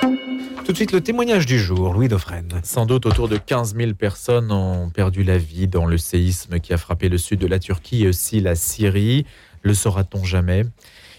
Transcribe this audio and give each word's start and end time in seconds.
Tout 0.00 0.72
de 0.72 0.76
suite, 0.76 0.92
le 0.92 1.00
témoignage 1.00 1.46
du 1.46 1.58
jour, 1.58 1.92
Louis 1.92 2.08
Dauphren. 2.08 2.60
Sans 2.62 2.86
doute 2.86 3.04
autour 3.04 3.28
de 3.28 3.36
15 3.36 3.74
000 3.74 3.94
personnes 3.94 4.52
ont 4.52 4.88
perdu 4.88 5.24
la 5.24 5.36
vie 5.36 5.66
dans 5.66 5.84
le 5.84 5.98
séisme 5.98 6.60
qui 6.60 6.72
a 6.72 6.76
frappé 6.76 7.08
le 7.08 7.18
sud 7.18 7.40
de 7.40 7.46
la 7.46 7.58
Turquie 7.58 8.04
et 8.04 8.08
aussi 8.08 8.40
la 8.40 8.54
Syrie. 8.54 9.26
Le 9.62 9.74
saura-t-on 9.74 10.22
jamais? 10.22 10.64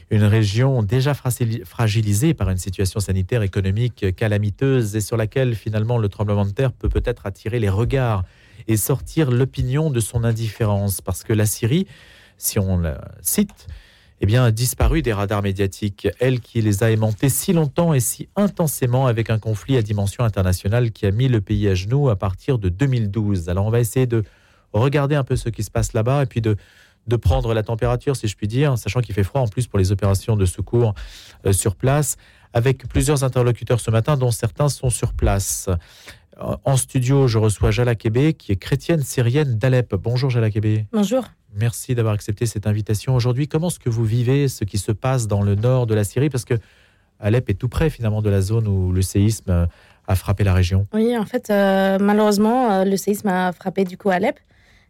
Une 0.09 0.23
région 0.23 0.83
déjà 0.83 1.13
fragilisée 1.13 2.33
par 2.33 2.49
une 2.49 2.57
situation 2.57 2.99
sanitaire 2.99 3.43
économique 3.43 4.15
calamiteuse 4.15 4.95
et 4.95 5.01
sur 5.01 5.17
laquelle 5.17 5.55
finalement 5.55 5.97
le 5.97 6.07
tremblement 6.07 6.45
de 6.45 6.51
terre 6.51 6.71
peut 6.71 6.89
peut-être 6.89 7.25
attirer 7.25 7.59
les 7.59 7.69
regards 7.69 8.23
et 8.67 8.77
sortir 8.77 9.31
l'opinion 9.31 9.89
de 9.89 9.99
son 9.99 10.23
indifférence. 10.23 11.01
Parce 11.01 11.23
que 11.23 11.33
la 11.33 11.45
Syrie, 11.45 11.87
si 12.37 12.57
on 12.57 12.77
la 12.77 13.01
cite, 13.21 13.67
eh 14.21 14.27
bien, 14.27 14.43
a 14.43 14.51
disparu 14.51 15.01
des 15.01 15.13
radars 15.13 15.41
médiatiques. 15.41 16.07
Elle 16.19 16.41
qui 16.41 16.61
les 16.61 16.83
a 16.83 16.91
aimantés 16.91 17.27
si 17.27 17.53
longtemps 17.53 17.93
et 17.93 17.99
si 17.99 18.29
intensément 18.35 19.07
avec 19.07 19.31
un 19.31 19.39
conflit 19.39 19.77
à 19.77 19.81
dimension 19.81 20.23
internationale 20.23 20.91
qui 20.91 21.07
a 21.07 21.11
mis 21.11 21.27
le 21.27 21.41
pays 21.41 21.67
à 21.67 21.73
genoux 21.73 22.07
à 22.09 22.15
partir 22.15 22.59
de 22.59 22.69
2012. 22.69 23.49
Alors, 23.49 23.65
on 23.65 23.71
va 23.71 23.79
essayer 23.79 24.05
de 24.05 24.23
regarder 24.73 25.15
un 25.15 25.23
peu 25.23 25.35
ce 25.35 25.49
qui 25.49 25.63
se 25.63 25.71
passe 25.71 25.93
là-bas 25.93 26.21
et 26.21 26.25
puis 26.27 26.39
de, 26.39 26.55
de 27.07 27.15
prendre 27.15 27.51
la 27.55 27.63
température, 27.63 28.15
si 28.15 28.27
je 28.27 28.35
puis 28.35 28.47
dire, 28.47 28.77
sachant 28.77 29.01
qu'il 29.01 29.15
fait 29.15 29.23
froid 29.23 29.41
en 29.41 29.47
plus 29.47 29.65
pour 29.65 29.79
les 29.79 29.91
opérations 29.91 30.35
de 30.35 30.45
secours 30.45 30.93
euh, 31.47 31.51
sur 31.51 31.75
place, 31.75 32.15
avec 32.53 32.87
plusieurs 32.87 33.23
interlocuteurs 33.23 33.79
ce 33.79 33.89
matin, 33.89 34.17
dont 34.17 34.31
certains 34.31 34.69
sont 34.69 34.91
sur 34.91 35.13
place. 35.13 35.67
En 36.39 36.77
studio, 36.77 37.27
je 37.27 37.37
reçois 37.37 37.71
Jala 37.71 37.95
Kébé, 37.95 38.33
qui 38.33 38.51
est 38.51 38.55
chrétienne 38.55 39.01
syrienne 39.01 39.57
d'Alep. 39.57 39.95
Bonjour 39.95 40.29
Jala 40.29 40.49
Kébé. 40.49 40.85
Bonjour. 40.91 41.25
Merci 41.53 41.93
d'avoir 41.93 42.13
accepté 42.13 42.45
cette 42.45 42.65
invitation 42.67 43.15
aujourd'hui. 43.15 43.47
Comment 43.47 43.67
est-ce 43.67 43.79
que 43.79 43.89
vous 43.89 44.05
vivez 44.05 44.47
ce 44.47 44.63
qui 44.63 44.77
se 44.77 44.91
passe 44.91 45.27
dans 45.27 45.41
le 45.41 45.55
nord 45.55 45.85
de 45.87 45.93
la 45.93 46.03
Syrie? 46.03 46.29
Parce 46.29 46.45
que 46.45 46.55
Alep 47.19 47.49
est 47.49 47.55
tout 47.55 47.67
près 47.69 47.89
finalement 47.89 48.21
de 48.21 48.29
la 48.29 48.41
zone 48.41 48.67
où 48.67 48.91
le 48.91 49.01
séisme 49.01 49.67
a 50.07 50.15
frappé 50.15 50.43
la 50.43 50.53
région. 50.53 50.87
Oui, 50.93 51.17
en 51.17 51.25
fait, 51.25 51.49
euh, 51.49 51.97
malheureusement, 51.99 52.71
euh, 52.71 52.83
le 52.83 52.97
séisme 52.97 53.27
a 53.27 53.51
frappé 53.51 53.83
du 53.83 53.97
coup 53.97 54.09
Alep. 54.09 54.39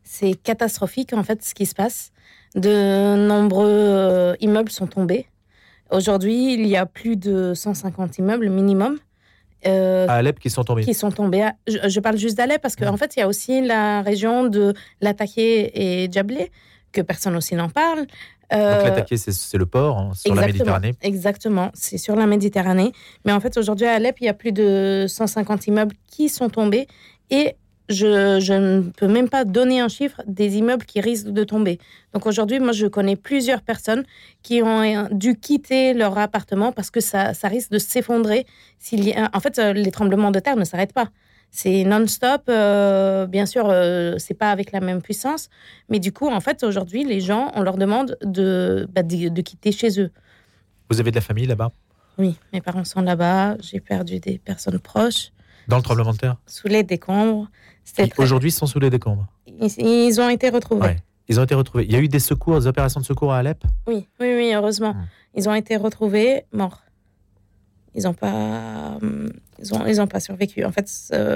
C'est 0.03 0.33
catastrophique 0.33 1.13
en 1.13 1.23
fait 1.23 1.43
ce 1.43 1.53
qui 1.53 1.65
se 1.65 1.75
passe. 1.75 2.11
De 2.55 3.27
nombreux 3.27 3.67
euh, 3.67 4.35
immeubles 4.39 4.71
sont 4.71 4.87
tombés. 4.87 5.27
Aujourd'hui, 5.89 6.53
il 6.53 6.65
y 6.67 6.75
a 6.75 6.85
plus 6.85 7.17
de 7.17 7.53
150 7.53 8.17
immeubles 8.17 8.49
minimum. 8.49 8.97
Euh, 9.65 10.07
à 10.07 10.13
Alep 10.13 10.39
qui 10.39 10.49
sont 10.49 10.63
tombés. 10.63 10.83
Qui 10.83 10.93
sont 10.93 11.11
tombés. 11.11 11.49
je, 11.67 11.99
parle 11.99 12.17
juste 12.17 12.37
d'Alep 12.37 12.61
parce 12.61 12.75
qu'en 12.75 12.93
en 12.93 12.97
fait, 12.97 13.15
il 13.15 13.19
y 13.19 13.23
a 13.23 13.27
aussi 13.27 13.61
la 13.61 14.01
région 14.01 14.47
de 14.47 14.73
Lataké 15.01 16.03
et 16.03 16.11
Djablé, 16.11 16.51
que 16.91 17.01
personne 17.01 17.35
aussi 17.35 17.55
n'en 17.55 17.69
parle. 17.69 18.05
Euh, 18.53 18.75
Donc 18.75 18.89
Lataké, 18.89 19.17
c'est 19.17 19.57
le 19.57 19.65
port 19.65 19.97
hein, 19.97 20.11
sur 20.13 20.35
la 20.35 20.47
Méditerranée. 20.47 20.93
Exactement, 21.01 21.71
c'est 21.73 21.97
sur 21.97 22.15
la 22.15 22.25
Méditerranée. 22.25 22.91
Mais 23.25 23.31
en 23.31 23.39
fait, 23.39 23.55
aujourd'hui 23.57 23.85
à 23.85 23.93
Alep, 23.93 24.19
il 24.19 24.25
y 24.25 24.29
a 24.29 24.33
plus 24.33 24.51
de 24.51 25.05
150 25.07 25.67
immeubles 25.67 25.95
qui 26.07 26.27
sont 26.27 26.49
tombés 26.49 26.87
et 27.29 27.55
je, 27.91 28.53
ne 28.53 28.81
peux 28.89 29.07
même 29.07 29.29
pas 29.29 29.45
donner 29.45 29.79
un 29.79 29.87
chiffre 29.87 30.21
des 30.27 30.57
immeubles 30.57 30.85
qui 30.85 31.01
risquent 31.01 31.29
de 31.29 31.43
tomber. 31.43 31.79
Donc 32.13 32.25
aujourd'hui, 32.25 32.59
moi, 32.59 32.71
je 32.71 32.87
connais 32.87 33.15
plusieurs 33.15 33.61
personnes 33.61 34.03
qui 34.43 34.61
ont 34.61 35.07
dû 35.11 35.37
quitter 35.37 35.93
leur 35.93 36.17
appartement 36.17 36.71
parce 36.71 36.89
que 36.89 36.99
ça, 36.99 37.33
risque 37.43 37.71
de 37.71 37.79
s'effondrer. 37.79 38.45
En 39.33 39.39
fait, 39.39 39.59
euh, 39.59 39.73
les 39.73 39.91
tremblements 39.91 40.31
de 40.31 40.39
terre 40.39 40.55
ne 40.55 40.65
s'arrêtent 40.65 40.93
pas. 40.93 41.09
C'est 41.51 41.83
non-stop. 41.83 42.43
Euh, 42.49 43.27
bien 43.27 43.45
sûr, 43.45 43.67
euh, 43.69 44.15
c'est 44.17 44.33
pas 44.33 44.51
avec 44.51 44.71
la 44.71 44.79
même 44.79 45.01
puissance, 45.01 45.49
mais 45.89 45.99
du 45.99 46.13
coup, 46.13 46.29
en 46.29 46.39
fait, 46.39 46.63
aujourd'hui, 46.63 47.03
les 47.03 47.19
gens, 47.19 47.51
on 47.55 47.61
leur 47.61 47.77
demande 47.77 48.17
de, 48.23 48.87
bah, 48.91 49.03
de 49.03 49.41
quitter 49.41 49.71
chez 49.71 49.99
eux. 49.99 50.11
Vous 50.89 50.99
avez 50.99 51.11
de 51.11 51.15
la 51.15 51.21
famille 51.21 51.45
là-bas? 51.45 51.71
Oui, 52.17 52.37
mes 52.53 52.61
parents 52.61 52.83
sont 52.83 53.01
là-bas. 53.01 53.57
J'ai 53.61 53.79
perdu 53.79 54.19
des 54.19 54.37
personnes 54.39 54.79
proches. 54.79 55.31
Dans 55.71 55.77
le 55.77 55.83
tremblement 55.83 56.11
de 56.11 56.17
terre 56.17 56.35
Sous 56.47 56.67
les 56.67 56.83
décombres. 56.83 57.49
Aujourd'hui, 58.17 58.49
ils 58.49 58.53
sont 58.53 58.65
sous 58.65 58.79
les 58.79 58.89
décombres. 58.89 59.25
Ils, 59.47 60.19
ont 60.19 60.27
été 60.27 60.49
retrouvés. 60.49 60.97
Ils 61.29 61.39
ont 61.39 61.43
été 61.43 61.55
retrouvés. 61.55 61.85
Il 61.85 61.91
y 61.93 61.95
a 61.95 61.99
eu 61.99 62.09
des 62.09 62.19
secours, 62.19 62.59
des 62.59 62.67
opérations 62.67 62.99
de 62.99 63.05
secours 63.05 63.31
à 63.31 63.37
Alep 63.37 63.63
Oui, 63.87 64.05
oui, 64.19 64.33
oui, 64.35 64.51
heureusement. 64.53 64.93
Hmm. 64.93 65.07
Ils 65.33 65.47
ont 65.47 65.53
été 65.53 65.77
retrouvés 65.77 66.43
morts. 66.51 66.83
Ils 67.95 68.03
n'ont 68.03 68.13
pas, 68.13 68.97
ils 69.59 69.73
ont, 69.73 69.85
ils 69.85 70.01
ont 70.01 70.07
pas 70.07 70.19
survécu. 70.19 70.65
En 70.65 70.73
fait, 70.73 70.89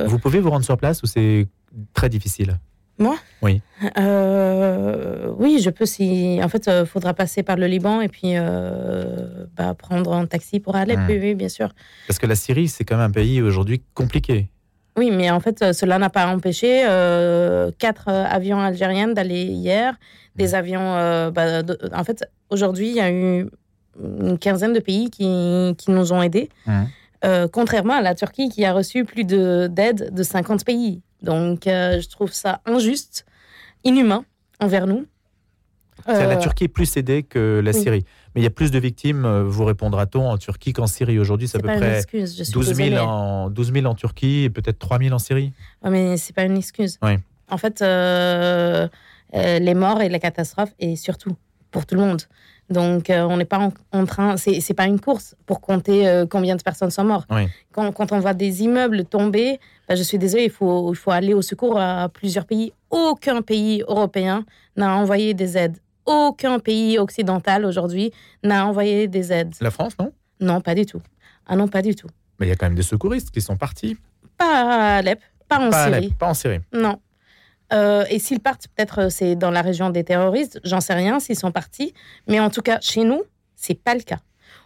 vous 0.05 0.19
pouvez 0.19 0.41
vous 0.41 0.49
rendre 0.49 0.65
sur 0.65 0.75
place 0.75 1.01
ou 1.01 1.05
c'est 1.05 1.47
très 1.93 2.09
difficile 2.09 2.59
Moi 2.97 3.17
Oui. 3.41 3.61
Euh, 3.97 5.29
oui, 5.37 5.59
je 5.59 5.69
peux. 5.69 5.85
Si, 5.85 6.39
en 6.41 6.47
fait, 6.47 6.65
il 6.67 6.71
euh, 6.71 6.85
faudra 6.85 7.13
passer 7.13 7.43
par 7.43 7.57
le 7.57 7.67
Liban 7.67 7.99
et 8.01 8.07
puis 8.07 8.31
euh, 8.35 9.45
bah, 9.55 9.73
prendre 9.73 10.13
un 10.13 10.25
taxi 10.25 10.59
pour 10.59 10.75
Alep. 10.75 10.99
Hmm. 10.99 11.09
oui, 11.09 11.35
bien 11.35 11.49
sûr. 11.49 11.69
Parce 12.07 12.19
que 12.19 12.25
la 12.25 12.35
Syrie, 12.35 12.69
c'est 12.69 12.85
quand 12.85 12.95
même 12.95 13.05
un 13.05 13.11
pays 13.11 13.41
aujourd'hui 13.41 13.81
compliqué. 13.93 14.49
Oui, 14.97 15.11
mais 15.11 15.29
en 15.29 15.41
fait, 15.41 15.73
cela 15.73 15.99
n'a 15.99 16.09
pas 16.09 16.27
empêché 16.27 16.85
euh, 16.87 17.69
quatre 17.77 18.07
avions 18.07 18.61
algériens 18.61 19.09
d'aller 19.09 19.43
hier. 19.43 19.95
Des 20.37 20.49
mmh. 20.49 20.55
avions. 20.55 21.31
Bah, 21.31 21.63
en 21.93 22.03
fait, 22.05 22.23
aujourd'hui, 22.49 22.89
il 22.89 22.95
y 22.95 23.01
a 23.01 23.11
eu 23.11 23.49
une 24.01 24.37
quinzaine 24.37 24.73
de 24.73 24.79
pays 24.79 25.09
qui, 25.09 25.75
qui 25.77 25.91
nous 25.91 26.13
ont 26.13 26.21
aidés, 26.21 26.49
mmh. 26.65 27.47
contrairement 27.51 27.93
à 27.93 28.01
la 28.01 28.15
Turquie 28.15 28.49
qui 28.49 28.65
a 28.65 28.73
reçu 28.73 29.05
plus 29.05 29.23
d'aide 29.23 30.13
de, 30.13 30.23
50 30.23 30.65
pays. 30.65 31.01
Donc, 31.21 31.61
je 31.65 32.09
trouve 32.09 32.31
ça 32.31 32.61
injuste, 32.65 33.25
inhumain 33.83 34.25
envers 34.59 34.87
nous. 34.87 35.05
la 36.07 36.37
Turquie 36.37 36.65
est 36.65 36.69
plus 36.69 36.97
aidée 36.97 37.23
que 37.23 37.61
la 37.63 37.73
Syrie. 37.73 38.05
Mais 38.35 38.41
il 38.41 38.43
y 38.43 38.47
a 38.47 38.51
plus 38.51 38.69
de 38.69 38.79
victimes, 38.79 39.23
euh, 39.23 39.43
vous 39.45 39.63
répondra-t-on, 39.63 40.29
en 40.29 40.37
Turquie 40.37 40.73
qu'en 40.73 40.87
Syrie. 40.87 41.17
Aujourd'hui, 41.19 41.47
c'est 41.47 41.57
à 41.57 41.61
peu 41.61 41.67
près 41.67 42.01
12 42.11 42.73
000, 42.73 42.97
en, 42.97 43.49
12 43.49 43.73
000 43.73 43.85
en 43.85 43.95
Turquie 43.95 44.43
et 44.43 44.49
peut-être 44.49 44.77
3 44.77 44.99
000 44.99 45.15
en 45.15 45.19
Syrie. 45.19 45.53
Oui, 45.83 45.91
mais 45.91 46.17
ce 46.17 46.29
n'est 46.29 46.33
pas 46.33 46.43
une 46.43 46.57
excuse. 46.57 46.99
Oui. 47.01 47.13
En 47.49 47.57
fait, 47.57 47.81
euh, 47.81 48.89
euh, 49.35 49.59
les 49.59 49.73
morts 49.73 50.01
et 50.01 50.09
les 50.09 50.19
catastrophes, 50.19 50.73
et 50.79 50.97
surtout 50.97 51.37
pour 51.71 51.85
tout 51.85 51.95
le 51.95 52.01
monde. 52.01 52.23
Donc, 52.69 53.11
on 53.11 53.37
n'est 53.37 53.45
pas 53.45 53.69
en, 53.91 54.05
train, 54.05 54.37
c'est, 54.37 54.73
pas 54.73 54.85
une 54.85 54.99
course 54.99 55.35
pour 55.45 55.61
compter 55.61 56.23
combien 56.31 56.55
de 56.55 56.63
personnes 56.63 56.89
sont 56.89 57.03
mortes. 57.03 57.29
Oui. 57.29 57.47
Quand, 57.71 57.91
quand, 57.91 58.11
on 58.11 58.19
voit 58.19 58.33
des 58.33 58.63
immeubles 58.63 59.05
tomber, 59.05 59.59
bah, 59.87 59.93
je 59.93 60.01
suis 60.01 60.17
désolée, 60.17 60.45
il 60.45 60.49
faut, 60.49 60.91
il 60.91 60.95
faut 60.95 61.11
aller 61.11 61.35
au 61.35 61.43
secours 61.43 61.79
à 61.79 62.09
plusieurs 62.09 62.45
pays. 62.45 62.73
Aucun 62.89 63.43
pays 63.43 63.83
européen 63.87 64.45
n'a 64.75 64.95
envoyé 64.95 65.35
des 65.35 65.57
aides 65.57 65.77
aucun 66.05 66.59
pays 66.59 66.97
occidental 66.99 67.65
aujourd'hui 67.65 68.11
n'a 68.43 68.65
envoyé 68.65 69.07
des 69.07 69.31
aides. 69.33 69.55
La 69.59 69.71
France, 69.71 69.93
non? 69.99 70.11
Non, 70.39 70.61
pas 70.61 70.75
du 70.75 70.85
tout. 70.85 71.01
Ah 71.47 71.55
non, 71.55 71.67
pas 71.67 71.81
du 71.81 71.95
tout. 71.95 72.07
Mais 72.39 72.47
il 72.47 72.49
y 72.49 72.51
a 72.51 72.55
quand 72.55 72.65
même 72.65 72.75
des 72.75 72.83
secouristes 72.83 73.31
qui 73.31 73.41
sont 73.41 73.57
partis. 73.57 73.97
Pas 74.37 74.95
à 74.95 74.95
Alep, 74.97 75.21
pas 75.47 75.59
en 75.59 75.71
Syrie. 75.71 76.13
pas 76.17 76.29
en 76.29 76.33
Syrie. 76.33 76.59
Non. 76.73 76.99
Euh, 77.73 78.05
et 78.09 78.19
s'ils 78.19 78.39
partent, 78.39 78.67
peut-être 78.75 78.99
euh, 78.99 79.09
c'est 79.09 79.35
dans 79.35 79.51
la 79.51 79.61
région 79.61 79.89
des 79.89 80.03
terroristes, 80.03 80.59
j'en 80.63 80.81
sais 80.81 80.93
rien 80.93 81.19
s'ils 81.19 81.37
sont 81.37 81.51
partis. 81.51 81.93
Mais 82.27 82.39
en 82.39 82.49
tout 82.49 82.61
cas, 82.61 82.79
chez 82.81 83.03
nous, 83.03 83.23
c'est 83.55 83.79
pas 83.81 83.95
le 83.95 84.01
cas. 84.01 84.19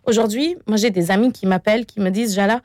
Aujourd'hui, 0.05 0.57
moi 0.67 0.77
j'ai 0.77 0.89
des 0.89 1.11
amis 1.11 1.31
qui 1.31 1.45
m'appellent, 1.45 1.85
qui 1.85 1.99
me 1.99 2.09
disent 2.09 2.35
Jala, 2.35 2.61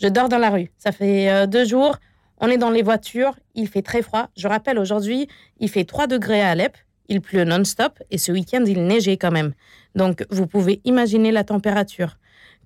je 0.00 0.08
dors 0.08 0.28
dans 0.28 0.38
la 0.38 0.50
rue. 0.50 0.72
Ça 0.78 0.90
fait 0.90 1.30
euh, 1.30 1.46
deux 1.46 1.64
jours, 1.64 1.96
on 2.38 2.48
est 2.48 2.58
dans 2.58 2.70
les 2.70 2.82
voitures, 2.82 3.36
il 3.54 3.68
fait 3.68 3.82
très 3.82 4.02
froid. 4.02 4.28
Je 4.36 4.48
rappelle, 4.48 4.78
aujourd'hui, 4.78 5.28
il 5.60 5.68
fait 5.68 5.84
3 5.84 6.08
degrés 6.08 6.42
à 6.42 6.50
Alep 6.50 6.76
il 7.08 7.20
pleut 7.20 7.44
non-stop 7.44 8.02
et 8.10 8.18
ce 8.18 8.32
week-end, 8.32 8.64
il 8.66 8.86
neigeait 8.86 9.16
quand 9.16 9.30
même. 9.30 9.52
Donc, 9.94 10.24
vous 10.30 10.46
pouvez 10.46 10.80
imaginer 10.84 11.30
la 11.30 11.44
température. 11.44 12.16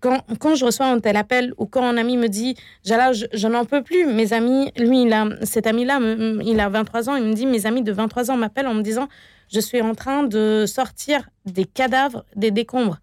Quand, 0.00 0.20
quand, 0.38 0.54
je 0.54 0.64
reçois 0.64 0.86
un 0.86 1.00
tel 1.00 1.16
appel 1.16 1.54
ou 1.58 1.66
quand 1.66 1.84
un 1.84 1.96
ami 1.96 2.16
me 2.16 2.28
dit 2.28 2.54
Jala, 2.84 3.12
je, 3.12 3.48
n'en 3.48 3.64
peux 3.64 3.82
plus, 3.82 4.06
mes 4.06 4.32
amis, 4.32 4.70
lui, 4.76 5.02
il 5.02 5.12
a, 5.12 5.26
cet 5.42 5.66
ami-là, 5.66 5.98
il 6.44 6.60
a 6.60 6.68
23 6.68 7.10
ans, 7.10 7.16
il 7.16 7.24
me 7.24 7.32
dit 7.32 7.46
Mes 7.46 7.66
amis 7.66 7.82
de 7.82 7.92
23 7.92 8.30
ans 8.30 8.36
m'appellent 8.36 8.66
en 8.66 8.74
me 8.74 8.82
disant 8.82 9.08
Je 9.52 9.60
suis 9.60 9.80
en 9.80 9.94
train 9.94 10.22
de 10.22 10.64
sortir 10.66 11.28
des 11.44 11.64
cadavres, 11.64 12.24
des 12.34 12.50
décombres. 12.50 12.98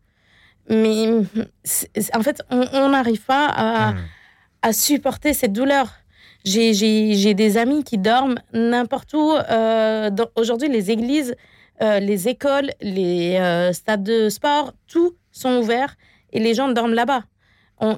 Mais 0.70 1.08
en 2.14 2.22
fait, 2.22 2.42
on 2.50 2.90
n'arrive 2.90 3.22
pas 3.25 3.48
à, 3.48 3.92
hmm. 3.92 3.98
à 4.62 4.74
supporter 4.74 5.34
cette 5.34 5.51
douleur. 5.51 5.88
J'ai 6.46 7.34
des 7.34 7.57
amis 7.57 7.84
qui 7.84 7.98
dorment 7.98 8.39
n'importe 8.54 9.13
où. 9.13 9.31
Euh, 9.31 10.10
aujourd'hui, 10.36 10.68
les 10.68 10.92
églises, 10.92 11.36
euh, 11.81 12.00
les 12.00 12.28
écoles, 12.28 12.72
les 12.81 13.38
euh, 13.38 13.72
stades 13.72 14.04
de 14.04 14.30
sport, 14.30 14.74
tout 14.88 15.16
sont 15.31 15.57
ouverts 15.57 15.96
et 16.33 16.39
les 16.39 16.53
gens 16.53 16.69
dorment 16.69 16.94
là-bas. 16.94 17.24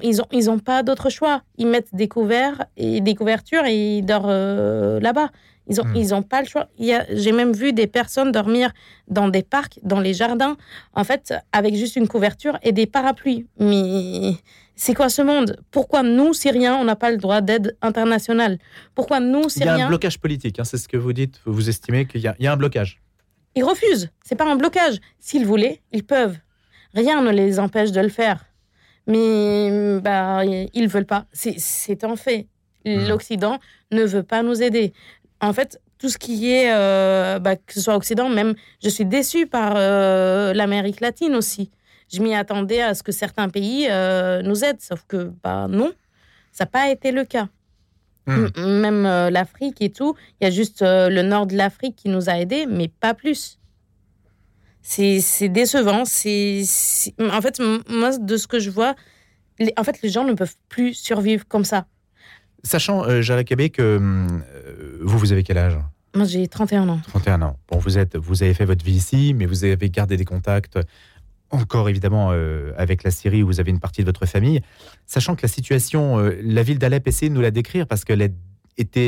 ils 0.02 0.16
n'ont 0.18 0.28
ils 0.30 0.48
ont 0.48 0.60
pas 0.60 0.84
d'autre 0.84 1.10
choix. 1.10 1.42
Ils 1.58 1.66
mettent 1.66 1.94
des 1.94 2.06
couverts 2.06 2.66
et 2.76 3.00
des 3.00 3.14
couvertures 3.16 3.64
et 3.64 3.98
ils 3.98 4.02
dorment 4.02 4.98
là-bas. 4.98 5.30
Ils 5.68 5.76
n'ont 5.76 5.84
hmm. 5.84 5.96
ils 5.96 6.14
ont 6.14 6.22
pas 6.22 6.42
le 6.42 6.46
choix. 6.46 6.68
J'ai 6.78 7.32
même 7.32 7.52
vu 7.52 7.72
des 7.72 7.86
personnes 7.86 8.30
dormir 8.30 8.70
dans 9.08 9.28
des 9.28 9.42
parcs, 9.42 9.80
dans 9.82 10.00
les 10.00 10.14
jardins, 10.14 10.56
en 10.94 11.04
fait, 11.04 11.34
avec 11.52 11.74
juste 11.74 11.96
une 11.96 12.06
couverture 12.06 12.58
et 12.62 12.72
des 12.72 12.86
parapluies. 12.86 13.46
Mais 13.58 14.36
c'est 14.76 14.94
quoi 14.94 15.08
ce 15.08 15.22
monde? 15.22 15.58
Pourquoi 15.70 16.02
nous, 16.02 16.34
Syriens, 16.34 16.76
on 16.76 16.84
n'a 16.84 16.96
pas 16.96 17.10
le 17.10 17.16
droit 17.16 17.40
d'aide 17.40 17.76
internationale? 17.82 18.58
Pourquoi 18.94 19.18
nous, 19.20 19.48
Syriens... 19.48 19.76
Il 19.76 19.78
y 19.78 19.82
a 19.82 19.86
un 19.86 19.88
blocage 19.88 20.20
politique, 20.20 20.60
hein, 20.60 20.64
c'est 20.64 20.78
ce 20.78 20.86
que 20.86 20.96
vous 20.96 21.12
dites. 21.12 21.40
Vous 21.46 21.68
estimez 21.68 22.06
qu'il 22.06 22.20
y, 22.20 22.46
a 22.46 22.52
un 22.52 22.56
blocage 22.56 23.00
Ils 23.56 23.64
refusent. 23.64 24.10
C'est 24.22 24.36
pas 24.36 24.48
un 24.48 24.56
blocage. 24.56 24.98
S'ils 25.18 25.46
voulaient, 25.46 25.82
ils 25.92 26.04
peuvent. 26.04 26.36
Rien 26.96 27.20
ne 27.22 27.30
les 27.30 27.60
empêche 27.60 27.92
de 27.92 28.00
le 28.00 28.08
faire. 28.08 28.46
Mais 29.06 30.00
bah, 30.00 30.44
ils 30.44 30.82
ne 30.82 30.88
veulent 30.88 31.04
pas. 31.06 31.26
C'est- 31.32 32.02
un 32.04 32.16
fait. 32.16 32.46
Mhm. 32.86 33.08
L'Occident 33.08 33.58
ne 33.92 34.02
veut 34.04 34.22
pas 34.22 34.42
nous 34.42 34.62
aider. 34.62 34.92
En 35.40 35.52
fait, 35.52 35.80
tout 35.98 36.08
ce 36.08 36.16
qui 36.18 36.50
est, 36.50 36.72
euh, 36.72 37.38
bah, 37.38 37.56
que 37.56 37.74
ce 37.74 37.80
soit 37.80 37.96
Occident, 37.96 38.28
même, 38.30 38.54
je 38.82 38.88
suis 38.88 39.04
déçue 39.04 39.46
par 39.46 39.74
euh, 39.76 40.54
l'Amérique 40.54 41.00
latine 41.00 41.34
aussi. 41.34 41.70
Je 42.12 42.22
m'y 42.22 42.34
attendais 42.34 42.80
à 42.80 42.94
ce 42.94 43.02
que 43.02 43.12
certains 43.12 43.48
pays 43.50 43.88
euh, 43.90 44.40
nous 44.42 44.64
aident, 44.64 44.80
sauf 44.80 45.04
que 45.06 45.32
bah, 45.42 45.66
non, 45.68 45.92
ça 46.52 46.64
n'a 46.64 46.70
pas 46.70 46.90
été 46.90 47.12
le 47.12 47.24
cas. 47.24 47.48
Hmm. 48.26 48.46
Même 48.80 49.02
l'Afrique 49.30 49.80
et 49.82 49.90
tout, 49.90 50.16
il 50.40 50.44
y 50.44 50.46
a 50.48 50.50
juste 50.50 50.82
le 50.82 51.22
nord 51.22 51.46
de 51.46 51.56
l'Afrique 51.56 51.94
qui 51.94 52.08
nous 52.08 52.28
a 52.28 52.38
aidés, 52.40 52.66
mais 52.66 52.88
pas 52.88 53.14
plus. 53.14 53.58
C'est 54.88 55.48
décevant. 55.48 56.04
C'est 56.04 56.62
En 57.18 57.40
fait, 57.42 57.60
moi, 57.88 58.16
de 58.18 58.36
ce 58.36 58.46
que 58.46 58.60
je 58.60 58.70
vois, 58.70 58.94
les- 59.58 59.72
en 59.76 59.82
fait, 59.84 60.00
les 60.02 60.08
gens 60.08 60.24
ne 60.24 60.32
peuvent 60.34 60.54
plus 60.68 60.94
survivre 60.94 61.44
comme 61.48 61.64
ça. 61.64 61.86
Sachant, 62.62 63.04
euh, 63.04 63.20
Jala 63.20 63.42
Kabé, 63.44 63.70
que 63.70 63.82
euh, 63.82 64.98
vous, 65.02 65.18
vous 65.18 65.32
avez 65.32 65.42
quel 65.42 65.58
âge? 65.58 65.76
Moi, 66.14 66.24
j'ai 66.24 66.46
31 66.46 66.88
ans. 66.88 67.00
31 67.08 67.42
ans. 67.42 67.56
Bon, 67.68 67.78
vous, 67.78 67.98
êtes, 67.98 68.16
vous 68.16 68.42
avez 68.42 68.54
fait 68.54 68.64
votre 68.64 68.84
vie 68.84 68.94
ici, 68.94 69.34
mais 69.34 69.46
vous 69.46 69.64
avez 69.64 69.90
gardé 69.90 70.16
des 70.16 70.24
contacts 70.24 70.78
encore 71.50 71.88
évidemment 71.88 72.30
euh, 72.32 72.72
avec 72.76 73.02
la 73.02 73.10
Syrie 73.10 73.42
où 73.42 73.46
vous 73.46 73.60
avez 73.60 73.70
une 73.70 73.78
partie 73.80 74.00
de 74.02 74.06
votre 74.06 74.26
famille. 74.26 74.60
Sachant 75.06 75.36
que 75.36 75.42
la 75.42 75.48
situation, 75.48 76.18
euh, 76.18 76.36
la 76.42 76.62
ville 76.62 76.78
d'Alep, 76.78 77.06
essayez 77.06 77.28
de 77.28 77.34
nous 77.34 77.40
la 77.40 77.50
décrire 77.52 77.86
parce 77.86 78.04
qu'elle 78.04 78.22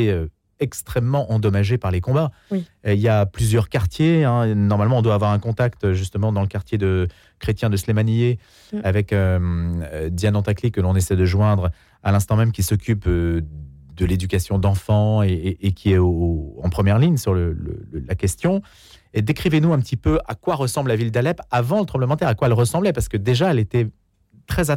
euh, 0.09 0.27
extrêmement 0.59 1.31
endommagée 1.31 1.77
par 1.77 1.91
les 1.91 2.01
combats. 2.01 2.31
Oui. 2.51 2.65
Euh, 2.85 2.93
Il 2.93 2.99
y 2.99 3.07
a 3.07 3.25
plusieurs 3.25 3.69
quartiers. 3.69 4.23
hein. 4.25 4.53
Normalement, 4.55 4.97
on 4.97 5.01
doit 5.01 5.15
avoir 5.15 5.31
un 5.31 5.39
contact 5.39 5.93
justement 5.93 6.31
dans 6.31 6.41
le 6.41 6.47
quartier 6.47 6.77
de 6.77 7.07
chrétien 7.39 7.69
de 7.69 7.77
Slémanié 7.77 8.39
Mm. 8.73 8.77
avec 8.83 9.13
euh, 9.13 9.39
euh, 9.93 10.09
Diane 10.09 10.35
Antakli 10.35 10.71
que 10.71 10.81
l'on 10.81 10.95
essaie 10.95 11.15
de 11.15 11.25
joindre 11.25 11.71
à 12.03 12.11
l'instant 12.11 12.35
même 12.35 12.51
qui 12.51 12.61
s'occupe 12.63 13.05
euh, 13.07 13.41
de 13.95 14.05
l'éducation 14.05 14.59
d'enfants 14.59 15.23
et, 15.23 15.29
et- 15.29 15.67
et 15.67 15.71
qui 15.73 15.91
est 15.91 15.97
au- 15.97 16.57
en 16.63 16.69
première 16.69 16.99
ligne 16.99 17.17
sur 17.17 17.33
le- 17.33 17.51
le- 17.53 17.85
le- 17.91 17.99
la 18.07 18.15
question. 18.15 18.61
Et 19.13 19.21
décrivez-nous 19.21 19.73
un 19.73 19.79
petit 19.79 19.97
peu 19.97 20.19
à 20.27 20.35
quoi 20.35 20.55
ressemble 20.55 20.89
la 20.89 20.95
ville 20.95 21.11
d'Alep 21.11 21.41
avant 21.51 21.79
le 21.79 21.85
tremblement 21.85 22.13
de 22.13 22.19
terre, 22.19 22.27
à 22.29 22.35
quoi 22.35 22.47
elle 22.47 22.53
ressemblait, 22.53 22.93
parce 22.93 23.09
que 23.09 23.17
déjà 23.17 23.51
elle 23.51 23.59
était 23.59 23.87
très. 24.49 24.69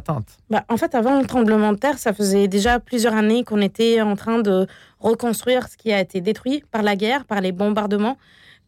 Bah, 0.51 0.65
en 0.69 0.77
fait, 0.77 0.95
avant 0.95 1.19
le 1.19 1.27
tremblement 1.27 1.73
de 1.73 1.79
terre, 1.79 1.99
ça 1.99 2.13
faisait 2.13 2.47
déjà 2.47 2.79
plusieurs 2.79 3.15
années 3.15 3.43
qu'on 3.43 3.61
était 3.61 4.01
en 4.01 4.15
train 4.15 4.39
de 4.39 4.67
reconstruire 5.01 5.69
ce 5.69 5.77
qui 5.77 5.93
a 5.93 6.01
été 6.01 6.21
détruit 6.21 6.63
par 6.71 6.83
la 6.83 6.95
guerre, 6.95 7.25
par 7.25 7.41
les 7.41 7.53
bombardements, 7.53 8.17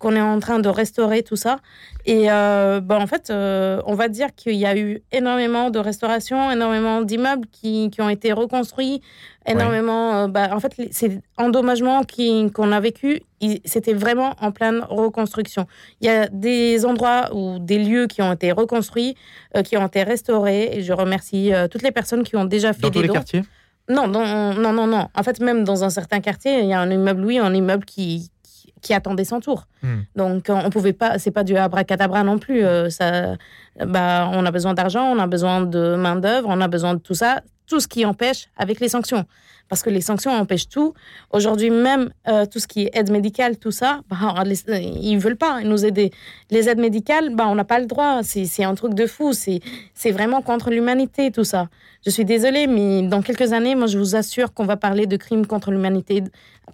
qu'on 0.05 0.15
est 0.17 0.21
en 0.21 0.39
train 0.39 0.59
de 0.59 0.69
restaurer 0.69 1.23
tout 1.23 1.37
ça. 1.37 1.57
Et 2.05 2.31
euh, 2.31 2.81
bah, 2.81 2.99
en 3.01 3.07
fait, 3.07 3.31
euh, 3.31 3.81
on 3.87 3.95
va 3.95 4.09
dire 4.09 4.35
qu'il 4.37 4.57
y 4.57 4.67
a 4.67 4.77
eu 4.77 5.01
énormément 5.13 5.71
de 5.71 5.79
restaurations, 5.79 6.51
énormément 6.51 7.01
d'immeubles 7.01 7.47
qui, 7.51 7.89
qui 7.91 8.03
ont 8.03 8.11
été 8.11 8.33
reconstruits, 8.35 9.01
énormément. 9.47 10.15
euh, 10.25 10.29
bah, 10.29 10.51
en 10.53 10.61
fait, 10.61 10.75
ces 10.91 11.21
endommagements 11.39 12.03
qui- 12.05 12.51
qu'on 12.53 12.71
a 12.73 12.81
vécu, 12.81 13.21
c'était 13.65 13.95
vraiment 13.95 14.35
en 14.41 14.53
pleine 14.53 14.81
reconstruction. 14.89 15.67
Il 16.03 16.07
y 16.07 16.11
a 16.11 16.29
des 16.29 16.85
endroits 16.85 17.31
ou 17.35 17.59
des 17.59 17.79
lieux 17.79 18.07
qui 18.07 18.21
ont 18.21 18.33
été 18.33 18.53
reconstruits, 18.53 19.15
euh, 19.57 19.63
qui 19.63 19.77
ont 19.79 19.87
été 19.87 20.03
restaurés. 20.03 20.71
Et 20.75 20.83
je 20.83 20.93
remercie 20.93 21.51
toutes 21.71 21.83
les 21.83 21.93
personnes 21.93 22.25
qui 22.25 22.37
ont 22.37 22.45
déjà 22.45 22.73
fait 22.75 22.83
Dans 22.83 22.89
des 22.91 22.95
tous 22.97 23.03
les 23.03 23.09
dons. 23.09 23.15
quartiers? 23.15 23.43
Non, 23.89 24.07
non, 24.09 24.25
non, 24.55 24.73
non, 24.73 24.87
non. 24.87 25.09
En 25.15 25.23
fait, 25.23 25.41
même 25.41 25.63
dans 25.65 25.85
un 25.85 25.91
certain 25.91 26.21
quartier, 26.21 26.61
il 26.61 26.69
y 26.69 26.73
a 26.75 26.81
un 26.81 26.91
immeuble, 26.91 27.23
oui, 27.25 27.39
un 27.39 27.53
immeuble 27.53 27.85
qui, 27.85 28.31
qui, 28.85 28.95
attendait 28.95 29.25
son 29.25 29.41
tour. 29.41 29.67
Hmm. 29.83 30.03
Donc, 30.15 30.47
on 30.49 30.71
pouvait 30.71 30.93
pas, 30.93 31.19
c'est 31.19 31.31
pas 31.31 31.45
du 31.45 31.57
abracadabra 31.57 32.23
non 32.23 32.39
plus. 32.39 32.65
euh, 32.65 32.91
ça, 32.91 33.37
bah, 33.85 34.31
on 34.33 34.45
a 34.47 34.51
besoin 34.51 34.75
d'argent, 34.75 35.05
on 35.05 35.19
a 35.19 35.27
besoin 35.27 35.63
de 35.63 35.97
main-d'œuvre, 35.97 36.49
on 36.51 36.61
a 36.61 36.69
besoin 36.69 36.95
de 36.95 37.01
tout 37.01 37.15
ça, 37.15 37.41
tout 37.67 37.81
ce 37.81 37.89
qui 37.89 38.05
empêche 38.05 38.49
avec 38.57 38.81
les 38.81 38.89
sanctions. 38.89 39.25
Parce 39.69 39.83
que 39.83 39.91
les 39.91 40.03
sanctions 40.03 40.31
empêchent 40.31 40.69
tout. 40.69 40.93
Aujourd'hui, 41.31 41.71
même 41.71 42.11
euh, 42.29 42.45
tout 42.47 42.59
ce 42.59 42.67
qui 42.69 42.83
est 42.85 42.91
aide 42.93 43.11
médicale, 43.11 43.57
tout 43.59 43.71
ça, 43.71 44.03
bah, 44.11 44.45
les- 44.45 44.63
ils 45.03 45.19
veulent 45.19 45.37
pas 45.39 45.63
nous 45.63 45.85
aider. 45.85 46.13
Les 46.51 46.69
aides 46.69 46.79
médicales, 46.79 47.35
bah, 47.35 47.47
on 47.49 47.55
n'a 47.55 47.65
pas 47.65 47.79
le 47.81 47.87
droit. 47.87 48.21
C'est 48.23 48.63
un 48.65 48.75
truc 48.75 48.95
de 48.95 49.07
fou. 49.07 49.33
C'est 49.33 50.11
vraiment 50.13 50.43
contre 50.43 50.71
l'humanité, 50.71 51.31
tout 51.33 51.45
ça. 51.45 51.69
Je 52.05 52.11
suis 52.11 52.25
désolée, 52.27 52.67
mais 52.67 53.03
dans 53.03 53.23
quelques 53.23 53.53
années, 53.55 53.75
moi, 53.75 53.87
je 53.87 53.99
vous 53.99 54.15
assure 54.17 54.53
qu'on 54.53 54.67
va 54.67 54.77
parler 54.77 55.07
de 55.07 55.17
crimes 55.17 55.47
contre 55.47 55.71
l'humanité 55.71 56.23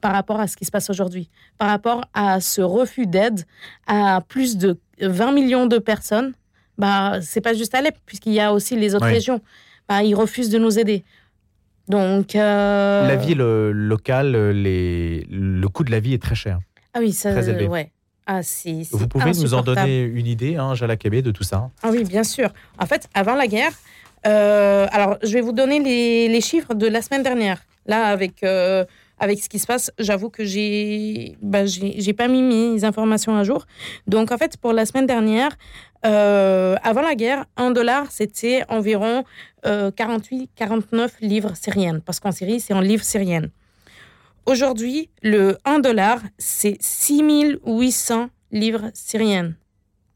par 0.01 0.13
rapport 0.13 0.41
à 0.41 0.47
ce 0.49 0.57
qui 0.57 0.65
se 0.65 0.71
passe 0.73 0.91
aujourd'hui, 0.91 1.31
par 1.59 1.69
rapport 1.69 2.05
à 2.13 2.41
ce 2.41 2.61
refus 2.61 3.07
d'aide 3.07 3.45
à 3.87 4.21
plus 4.27 4.57
de 4.57 4.77
20 5.01 5.33
millions 5.33 5.67
de 5.67 5.79
personnes. 5.79 6.33
Bah, 6.77 7.21
c'est 7.23 7.41
pas 7.41 7.55
juste 7.55 7.75
Alep, 7.75 7.95
puisqu'il 8.05 8.33
y 8.33 8.41
a 8.41 8.53
aussi 8.53 8.77
les 8.77 8.95
autres 8.95 9.05
régions. 9.15 9.41
Bah, 9.89 10.03
ils 10.03 10.15
refusent 10.15 10.51
de 10.51 10.59
nous 10.59 10.79
aider. 10.79 11.05
Donc. 11.91 12.35
euh, 12.37 13.07
La 13.07 13.17
ville 13.17 13.39
locale, 13.39 14.51
les... 14.51 15.27
le 15.31 15.69
coût 15.69 15.85
de 15.85 15.91
la 15.91 16.01
vie 16.01 16.15
est 16.15 16.23
très 16.23 16.35
cher. 16.35 16.59
Ah 16.95 17.01
oui, 17.01 17.13
ça. 17.13 17.33
très 17.33 17.49
élevé. 17.49 17.69
Ouais. 17.69 17.91
Ah, 18.27 18.43
c'est. 18.43 18.83
Vous 18.93 19.09
pouvez 19.09 19.33
nous 19.33 19.55
en 19.55 19.63
donner 19.63 20.03
une 20.03 20.27
idée, 20.27 20.57
hein, 20.57 20.75
Jala 20.75 20.97
Kébé, 20.97 21.21
de 21.21 21.33
tout 21.33 21.43
ça? 21.43 21.71
Ah 21.83 21.89
oui, 21.91 22.05
bien 22.05 22.23
sûr. 22.25 22.51
En 22.79 22.87
fait, 22.87 23.09
avant 23.13 23.35
la 23.35 23.49
guerre, 23.49 23.73
euh, 24.27 24.87
alors 24.93 25.19
je 25.23 25.33
vais 25.33 25.41
vous 25.41 25.53
donner 25.53 25.81
les, 25.81 26.29
les 26.29 26.41
chiffres 26.41 26.75
de 26.75 26.87
la 26.87 27.03
semaine 27.03 27.23
dernière. 27.23 27.59
Là, 27.87 28.07
avec, 28.07 28.43
euh, 28.45 28.85
avec 29.21 29.41
ce 29.41 29.49
qui 29.49 29.59
se 29.59 29.67
passe, 29.67 29.93
j'avoue 29.99 30.31
que 30.31 30.45
j'ai 30.45 31.37
bah, 31.43 31.67
j'ai 31.67 32.13
pas 32.15 32.27
mis 32.27 32.43
mes 32.43 32.85
informations 32.85 33.37
à 33.37 33.45
jour. 33.45 33.67
Donc, 34.07 34.33
en 34.33 34.39
fait, 34.39 34.57
pour 34.57 34.73
la 34.73 34.87
semaine 34.87 35.07
dernière, 35.07 35.57
euh, 36.07 36.77
avant 36.83 37.03
la 37.03 37.15
guerre, 37.15 37.45
un 37.57 37.71
dollar, 37.71 38.07
c'était 38.11 38.65
environ 38.69 39.25
48-49 39.63 41.11
livres 41.21 41.53
syriennes. 41.55 42.01
Parce 42.01 42.19
qu'en 42.19 42.33
Syrie, 42.33 42.61
c'est 42.61 42.73
en 42.73 42.81
livres 42.81 43.05
syriennes. 43.05 43.51
Aujourd'hui, 44.47 45.11
le 45.23 45.59
1 45.67 45.81
dollar, 45.81 46.21
c'est 46.39 46.79
6800 46.81 48.31
livres 48.53 48.91
syriennes. 48.95 49.55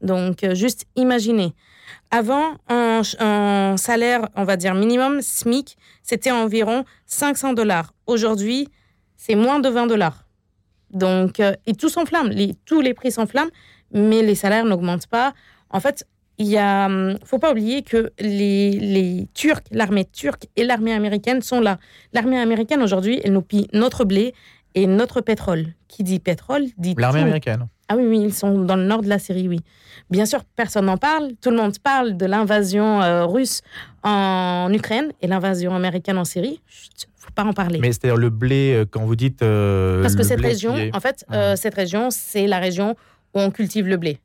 Donc, 0.01 0.43
euh, 0.43 0.55
juste 0.55 0.87
imaginez. 0.95 1.53
Avant, 2.09 2.55
un 2.69 3.75
salaire, 3.77 4.29
on 4.35 4.43
va 4.43 4.57
dire 4.57 4.73
minimum, 4.73 5.21
SMIC, 5.21 5.77
c'était 6.01 6.31
environ 6.31 6.85
500 7.05 7.53
dollars. 7.53 7.93
Aujourd'hui, 8.07 8.69
c'est 9.25 9.35
moins 9.35 9.59
de 9.59 9.69
20 9.69 9.87
dollars. 9.87 10.25
Donc, 10.91 11.39
euh, 11.39 11.53
et 11.65 11.73
tout 11.73 11.89
s'enflamme. 11.89 12.31
Tous 12.65 12.81
les 12.81 12.93
prix 12.93 13.11
s'enflamment, 13.11 13.49
mais 13.91 14.21
les 14.21 14.35
salaires 14.35 14.65
n'augmentent 14.65 15.07
pas. 15.07 15.33
En 15.71 15.79
fait, 15.79 16.05
il 16.37 16.45
y 16.47 16.57
a, 16.57 16.85
hum, 16.85 17.17
faut 17.23 17.39
pas 17.39 17.51
oublier 17.51 17.81
que 17.81 18.11
les, 18.19 18.71
les 18.71 19.27
Turcs, 19.33 19.63
l'armée 19.71 20.05
turque 20.05 20.45
et 20.55 20.63
l'armée 20.63 20.93
américaine 20.93 21.41
sont 21.41 21.59
là. 21.59 21.79
L'armée 22.13 22.39
américaine, 22.39 22.83
aujourd'hui, 22.83 23.19
elle 23.23 23.33
nous 23.33 23.41
pille 23.41 23.67
notre 23.73 24.05
blé 24.05 24.35
et 24.75 24.85
notre 24.87 25.21
pétrole. 25.21 25.65
Qui 25.87 26.03
dit 26.03 26.19
pétrole, 26.19 26.65
dit 26.77 26.93
L'armée 26.97 27.21
américaine. 27.21 27.67
Ah 27.87 27.95
oui, 27.95 28.03
oui, 28.07 28.19
ils 28.23 28.33
sont 28.33 28.63
dans 28.65 28.75
le 28.75 28.83
nord 28.83 29.01
de 29.01 29.07
la 29.07 29.19
Syrie, 29.19 29.47
oui. 29.47 29.59
Bien 30.09 30.25
sûr, 30.25 30.43
personne 30.55 30.85
n'en 30.85 30.97
parle. 30.97 31.31
Tout 31.41 31.51
le 31.51 31.57
monde 31.57 31.77
parle 31.79 32.17
de 32.17 32.25
l'invasion 32.25 33.01
euh, 33.01 33.25
russe 33.25 33.61
en 34.03 34.69
Ukraine 34.73 35.11
et 35.21 35.27
l'invasion 35.27 35.75
américaine 35.75 36.17
en 36.17 36.25
Syrie. 36.25 36.59
Chut, 36.67 37.07
faut 37.15 37.31
pas 37.33 37.43
en 37.43 37.53
parler. 37.53 37.79
Mais 37.79 37.91
c'est-à-dire 37.91 38.17
le 38.17 38.29
blé, 38.29 38.73
euh, 38.73 38.85
quand 38.89 39.03
vous 39.05 39.15
dites. 39.15 39.41
euh, 39.43 40.01
Parce 40.01 40.15
que 40.15 40.23
cette 40.23 40.41
région, 40.41 40.75
est- 40.75 40.95
en 40.95 40.99
fait, 40.99 41.25
euh, 41.31 41.55
cette 41.55 41.75
région, 41.75 42.09
c'est 42.11 42.47
la 42.47 42.59
région 42.59 42.95
où 43.33 43.39
on 43.39 43.51
cultive 43.51 43.87
le 43.87 43.97
blé. 43.97 44.19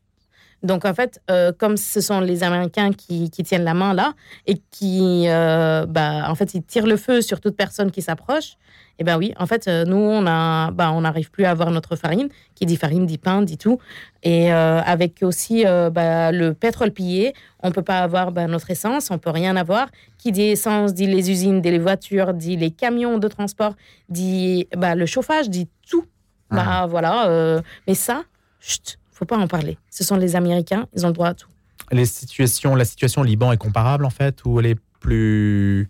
Donc, 0.62 0.84
en 0.84 0.92
fait, 0.94 1.20
euh, 1.30 1.52
comme 1.56 1.76
ce 1.76 2.00
sont 2.00 2.20
les 2.20 2.42
Américains 2.42 2.92
qui, 2.92 3.30
qui 3.30 3.42
tiennent 3.42 3.64
la 3.64 3.74
main 3.74 3.94
là 3.94 4.14
et 4.46 4.60
qui, 4.70 5.24
euh, 5.28 5.86
bah, 5.86 6.24
en 6.28 6.34
fait, 6.34 6.54
ils 6.54 6.62
tirent 6.62 6.86
le 6.86 6.96
feu 6.96 7.22
sur 7.22 7.40
toute 7.40 7.56
personne 7.56 7.90
qui 7.90 8.02
s'approche, 8.02 8.56
eh 8.98 9.04
ben 9.04 9.16
oui, 9.16 9.32
en 9.38 9.46
fait, 9.46 9.66
euh, 9.66 9.84
nous, 9.86 9.96
on 9.96 10.26
a, 10.26 10.70
bah, 10.72 10.92
on 10.92 11.00
n'arrive 11.00 11.30
plus 11.30 11.46
à 11.46 11.50
avoir 11.52 11.70
notre 11.70 11.96
farine. 11.96 12.28
Qui 12.54 12.66
dit 12.66 12.76
farine 12.76 13.06
dit 13.06 13.16
pain, 13.16 13.40
dit 13.40 13.56
tout. 13.56 13.78
Et 14.22 14.52
euh, 14.52 14.82
avec 14.82 15.22
aussi 15.22 15.64
bah, 15.64 16.30
le 16.32 16.52
pétrole 16.52 16.90
pillé, 16.90 17.32
on 17.62 17.72
peut 17.72 17.82
pas 17.82 18.00
avoir 18.00 18.30
bah, 18.30 18.46
notre 18.46 18.70
essence, 18.70 19.10
on 19.10 19.16
peut 19.16 19.30
rien 19.30 19.56
avoir. 19.56 19.88
Qui 20.18 20.32
dit 20.32 20.42
essence 20.42 20.92
dit 20.92 21.06
les 21.06 21.30
usines, 21.30 21.62
dit 21.62 21.70
les 21.70 21.78
voitures, 21.78 22.34
dit 22.34 22.58
les 22.58 22.70
camions 22.70 23.16
de 23.16 23.28
transport, 23.28 23.74
dit 24.10 24.68
bah, 24.76 24.94
le 24.94 25.06
chauffage, 25.06 25.48
dit 25.48 25.68
tout. 25.88 26.04
Bah 26.50 26.86
voilà. 26.86 27.28
euh, 27.28 27.62
mais 27.86 27.94
ça, 27.94 28.24
chut, 28.60 28.98
faut 29.20 29.26
pas 29.26 29.36
en 29.36 29.46
parler. 29.46 29.76
Ce 29.90 30.02
sont 30.02 30.16
les 30.16 30.34
Américains, 30.34 30.86
ils 30.96 31.04
ont 31.04 31.08
le 31.08 31.14
droit 31.14 31.28
à 31.28 31.34
tout. 31.34 31.48
Les 31.92 32.06
situations, 32.06 32.74
la 32.74 32.86
situation 32.86 33.20
au 33.20 33.24
Liban 33.24 33.52
est 33.52 33.58
comparable 33.58 34.06
en 34.06 34.10
fait, 34.10 34.38
ou 34.46 34.58
elle 34.58 34.66
est 34.66 34.78
plus, 35.00 35.88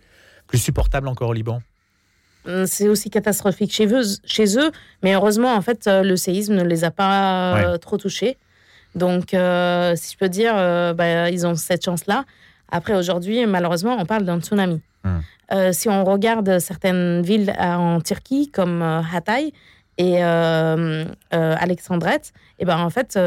plus 0.48 0.58
supportable 0.58 1.06
encore 1.06 1.28
au 1.28 1.32
Liban? 1.32 1.62
Hum, 2.46 2.66
C'est 2.66 2.88
aussi 2.88 3.08
catastrophique 3.08 3.72
chez 3.72 3.86
eux, 3.86 4.02
chez 4.24 4.58
eux, 4.58 4.72
mais 5.02 5.14
heureusement, 5.14 5.54
en 5.54 5.62
fait, 5.62 5.86
euh, 5.86 6.02
le 6.02 6.16
séisme 6.16 6.54
ne 6.54 6.64
les 6.64 6.82
a 6.84 6.90
pas 6.90 7.56
euh, 7.56 7.78
trop 7.78 7.98
touchés. 7.98 8.36
Donc, 8.96 9.32
euh, 9.32 9.94
si 9.94 10.12
je 10.14 10.18
peux 10.18 10.28
dire, 10.28 10.54
euh, 10.56 10.92
bah, 10.92 11.30
ils 11.30 11.46
ont 11.46 11.54
cette 11.54 11.84
chance-là. 11.84 12.24
Après, 12.72 12.96
aujourd'hui, 12.96 13.46
malheureusement, 13.46 13.96
on 13.98 14.06
parle 14.06 14.24
d'un 14.24 14.40
tsunami. 14.40 14.80
Euh, 15.52 15.72
si 15.72 15.88
on 15.88 16.04
regarde 16.04 16.58
certaines 16.58 17.22
villes 17.22 17.54
en 17.58 18.00
Turquie, 18.00 18.50
comme 18.50 18.82
Hatay, 18.82 19.52
et 20.00 20.22
Alexandrette. 21.30 22.32
Et 22.58 22.64
ben 22.64 22.78
en 22.78 22.90
fait, 22.90 23.18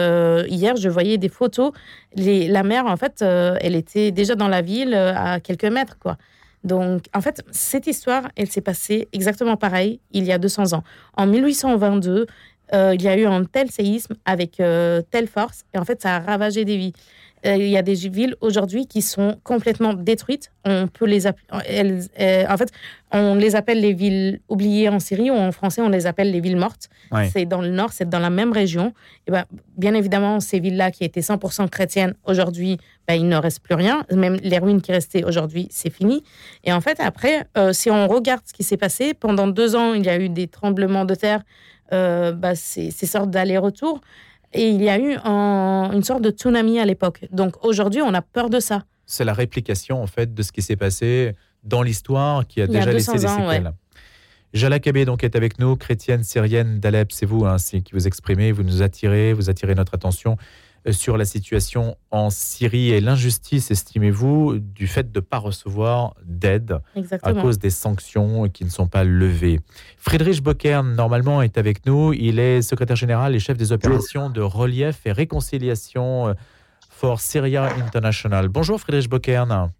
hier, 0.50 0.75
je 0.75 0.89
voyais 0.89 1.18
des 1.18 1.30
photos. 1.30 1.72
La 2.15 2.63
mer, 2.63 2.86
en 2.88 2.98
fait, 2.98 3.22
elle 3.22 3.75
était 3.75 4.12
déjà 4.12 4.36
dans 4.36 4.48
la 4.48 4.62
ville 4.62 4.94
à 4.94 5.39
quelques 5.39 5.65
mètres, 5.65 5.98
quoi. 6.00 6.18
Donc, 6.63 7.06
en 7.13 7.20
fait, 7.20 7.44
cette 7.51 7.88
histoire, 7.88 8.30
elle 8.38 8.50
s'est 8.50 8.62
passée 8.62 9.10
exactement 9.12 9.58
pareil 9.58 10.00
il 10.12 10.24
y 10.24 10.32
a 10.32 10.38
200 10.38 10.74
ans. 10.74 10.84
En 11.18 11.27
1822, 11.27 12.25
il 12.72 13.01
y 13.01 13.08
a 13.08 13.18
eu 13.18 13.25
un 13.25 13.44
tel 13.44 13.70
séisme 13.70 14.15
avec 14.25 14.62
telle 15.12 15.27
force, 15.27 15.65
et 15.74 15.77
en 15.77 15.86
fait, 15.86 16.01
ça 16.01 16.15
a 16.15 16.20
ravagé 16.20 16.65
des 16.65 16.77
vies. 16.77 16.94
Euh, 17.46 17.58
il 17.58 17.68
y 17.68 17.78
a 17.78 17.82
des 17.82 17.96
villes 17.96 18.36
aujourd'hui 18.42 18.88
qui 18.88 19.02
sont 19.02 19.38
complètement 19.44 19.94
détruites. 19.94 20.52
On 20.64 20.88
peut 20.88 21.06
les 21.06 21.28
elles, 21.68 22.04
euh, 22.20 22.46
en 22.50 22.58
fait, 22.58 22.72
on 23.12 23.36
les 23.36 23.56
appelle 23.56 23.82
les 23.82 23.94
villes 23.94 24.40
oubliées 24.48 24.88
en 24.88 25.00
Syrie 25.00 25.30
ou 25.30 25.36
en 25.36 25.52
français, 25.52 25.82
on 25.82 25.90
les 25.90 26.08
appelle 26.08 26.32
les 26.32 26.40
villes 26.40 26.58
mortes. 26.58 26.90
C'est 27.32 27.46
dans 27.46 27.62
le 27.62 27.70
nord, 27.70 27.92
c'est 27.92 28.08
dans 28.08 28.20
la 28.20 28.30
même 28.30 28.54
région. 28.54 28.94
Et 29.28 29.32
ben, 29.32 29.46
bien 29.78 29.94
évidemment, 29.94 30.40
ces 30.40 30.60
villes-là 30.60 30.92
qui 30.92 31.04
étaient 31.04 31.22
100% 31.22 31.70
chrétiennes, 31.70 32.14
aujourd'hui, 32.26 32.78
ben, 33.08 33.16
il 33.16 33.28
ne 33.28 33.36
reste 33.36 33.60
plus 33.62 33.76
rien. 33.76 34.06
Même 34.12 34.38
les 34.42 34.58
ruines 34.58 34.82
qui 34.82 34.92
restaient 34.92 35.24
aujourd'hui, 35.24 35.68
c'est 35.70 35.92
fini. 35.92 36.24
Et 36.64 36.72
en 36.72 36.82
fait, 36.82 37.00
après, 37.00 37.46
euh, 37.58 37.74
si 37.74 37.92
on 37.92 38.08
regarde 38.08 38.42
ce 38.46 38.54
qui 38.54 38.64
s'est 38.64 38.78
passé, 38.78 39.14
pendant 39.14 39.48
deux 39.48 39.76
ans, 39.76 39.94
il 39.94 40.06
y 40.06 40.10
a 40.10 40.18
eu 40.18 40.30
des 40.30 40.48
tremblements 40.48 41.06
de 41.06 41.16
terre, 41.16 41.42
ben, 41.92 42.56
ces, 42.56 42.90
ces 42.90 43.06
sortes 43.06 43.30
d'allers-retours. 43.30 44.02
Et 44.54 44.70
il 44.70 44.82
y 44.82 44.90
a 44.90 45.00
eu 45.00 45.18
une 45.18 46.04
sorte 46.04 46.22
de 46.22 46.30
tsunami 46.30 46.80
à 46.80 46.86
l'époque. 46.86 47.26
Donc 47.32 47.64
aujourd'hui, 47.66 48.02
on 48.02 48.14
a 48.14 48.22
peur 48.22 48.50
de 48.50 48.60
ça. 48.60 48.84
C'est 49.06 49.26
la 49.26 49.34
réplication 49.34 50.02
en 50.02 50.08
fait 50.08 50.34
de 50.34 50.42
ce 50.44 50.52
qui 50.52 50.62
s'est 50.62 50.76
passé 50.76 51.34
dans 51.64 51.82
l'histoire 51.82 52.48
qui 52.48 52.62
a 52.62 52.68
déjà 52.68 52.92
laissé 52.92 53.14
des 53.14 53.28
séquelles. 53.28 53.74
Jala 54.54 54.80
Kabé 54.80 55.06
donc 55.06 55.24
est 55.24 55.36
avec 55.36 55.58
nous, 55.58 55.76
chrétienne 55.76 56.24
syrienne 56.24 56.80
d'Alep. 56.80 57.12
C'est 57.12 57.26
vous 57.26 57.46
hein, 57.46 57.58
qui 57.58 57.92
vous 57.92 58.06
exprimez, 58.06 58.52
vous 58.52 58.64
nous 58.64 58.84
attirez, 58.84 59.34
vous 59.34 59.50
attirez 59.50 59.74
notre 59.74 59.96
attention 59.96 60.38
sur 60.92 61.18
la 61.18 61.25
situation 61.25 61.96
en 62.12 62.30
Syrie 62.30 62.92
et 62.92 63.02
l'injustice, 63.02 63.72
estimez-vous, 63.72 64.60
du 64.60 64.88
fait 64.88 65.12
de 65.12 65.20
ne 65.20 65.22
pas 65.22 65.38
recevoir 65.38 66.16
d'aide 66.25 66.80
à 67.22 67.34
cause 67.34 67.58
des 67.58 67.70
sanctions 67.70 68.50
qui 68.50 68.66
ne 68.66 68.70
sont 68.70 68.88
pas 68.88 69.04
levées. 69.04 69.62
Friedrich 69.98 70.44
Bockern, 70.44 70.96
normalement, 70.96 71.42
est 71.42 71.58
avec 71.58 71.86
nous. 71.86 72.13
Il 72.13 72.40
est 72.40 72.62
secrétaire 72.62 72.96
général 72.96 73.36
et 73.36 73.40
chef 73.40 73.58
des 73.58 73.72
opérations 73.72 74.30
de 74.30 74.42
relief 74.42 75.06
et 75.06 75.12
réconciliation 75.12 76.30
euh, 76.30 76.34
for 76.90 77.22
Syria 77.22 77.70
International. 77.75 78.50
Bonjour 78.50 78.80
Friedrich 78.80 79.10
Bockern. 79.10 79.72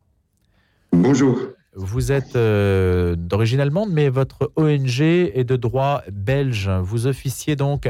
Bonjour. 0.91 1.38
Vous 1.75 2.12
êtes 2.12 2.36
euh, 2.36 3.15
d'origine 3.15 3.60
allemande, 3.60 3.89
mais 3.92 4.10
votre 4.10 4.51
ONG 4.56 5.01
est 5.01 5.44
de 5.44 5.56
droit 5.56 6.03
belge. 6.12 6.70
Vous 6.70 7.08
officiez 7.08 7.56
donc 7.56 7.89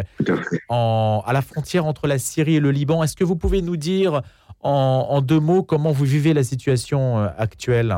à, 0.69 1.33
la 1.33 1.41
frontière 1.41 1.85
entre 1.85 2.07
la 2.07 2.17
Syrie 2.17 2.55
et 2.55 2.59
le 2.61 2.71
Liban. 2.71 3.03
Est-ce 3.03 3.17
que 3.17 3.25
vous 3.25 3.35
pouvez 3.35 3.61
nous 3.61 3.75
dire 3.75 4.21
en, 4.61 5.21
deux 5.21 5.41
mots 5.41 5.63
comment 5.63 5.91
vous 5.91 6.05
vivez 6.05 6.33
la 6.33 6.43
situation 6.43 7.19
euh, 7.19 7.27
actuelle? 7.37 7.97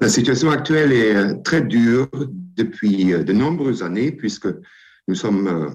La 0.00 0.08
situation 0.08 0.50
actuelle 0.50 0.92
est 0.92 1.14
euh, 1.14 1.34
très 1.44 1.60
dure 1.60 2.08
depuis 2.56 3.06
de 3.06 3.32
nombreuses 3.34 3.82
années, 3.82 4.12
puisque 4.12 4.48
nous 5.08 5.14
sommes 5.14 5.74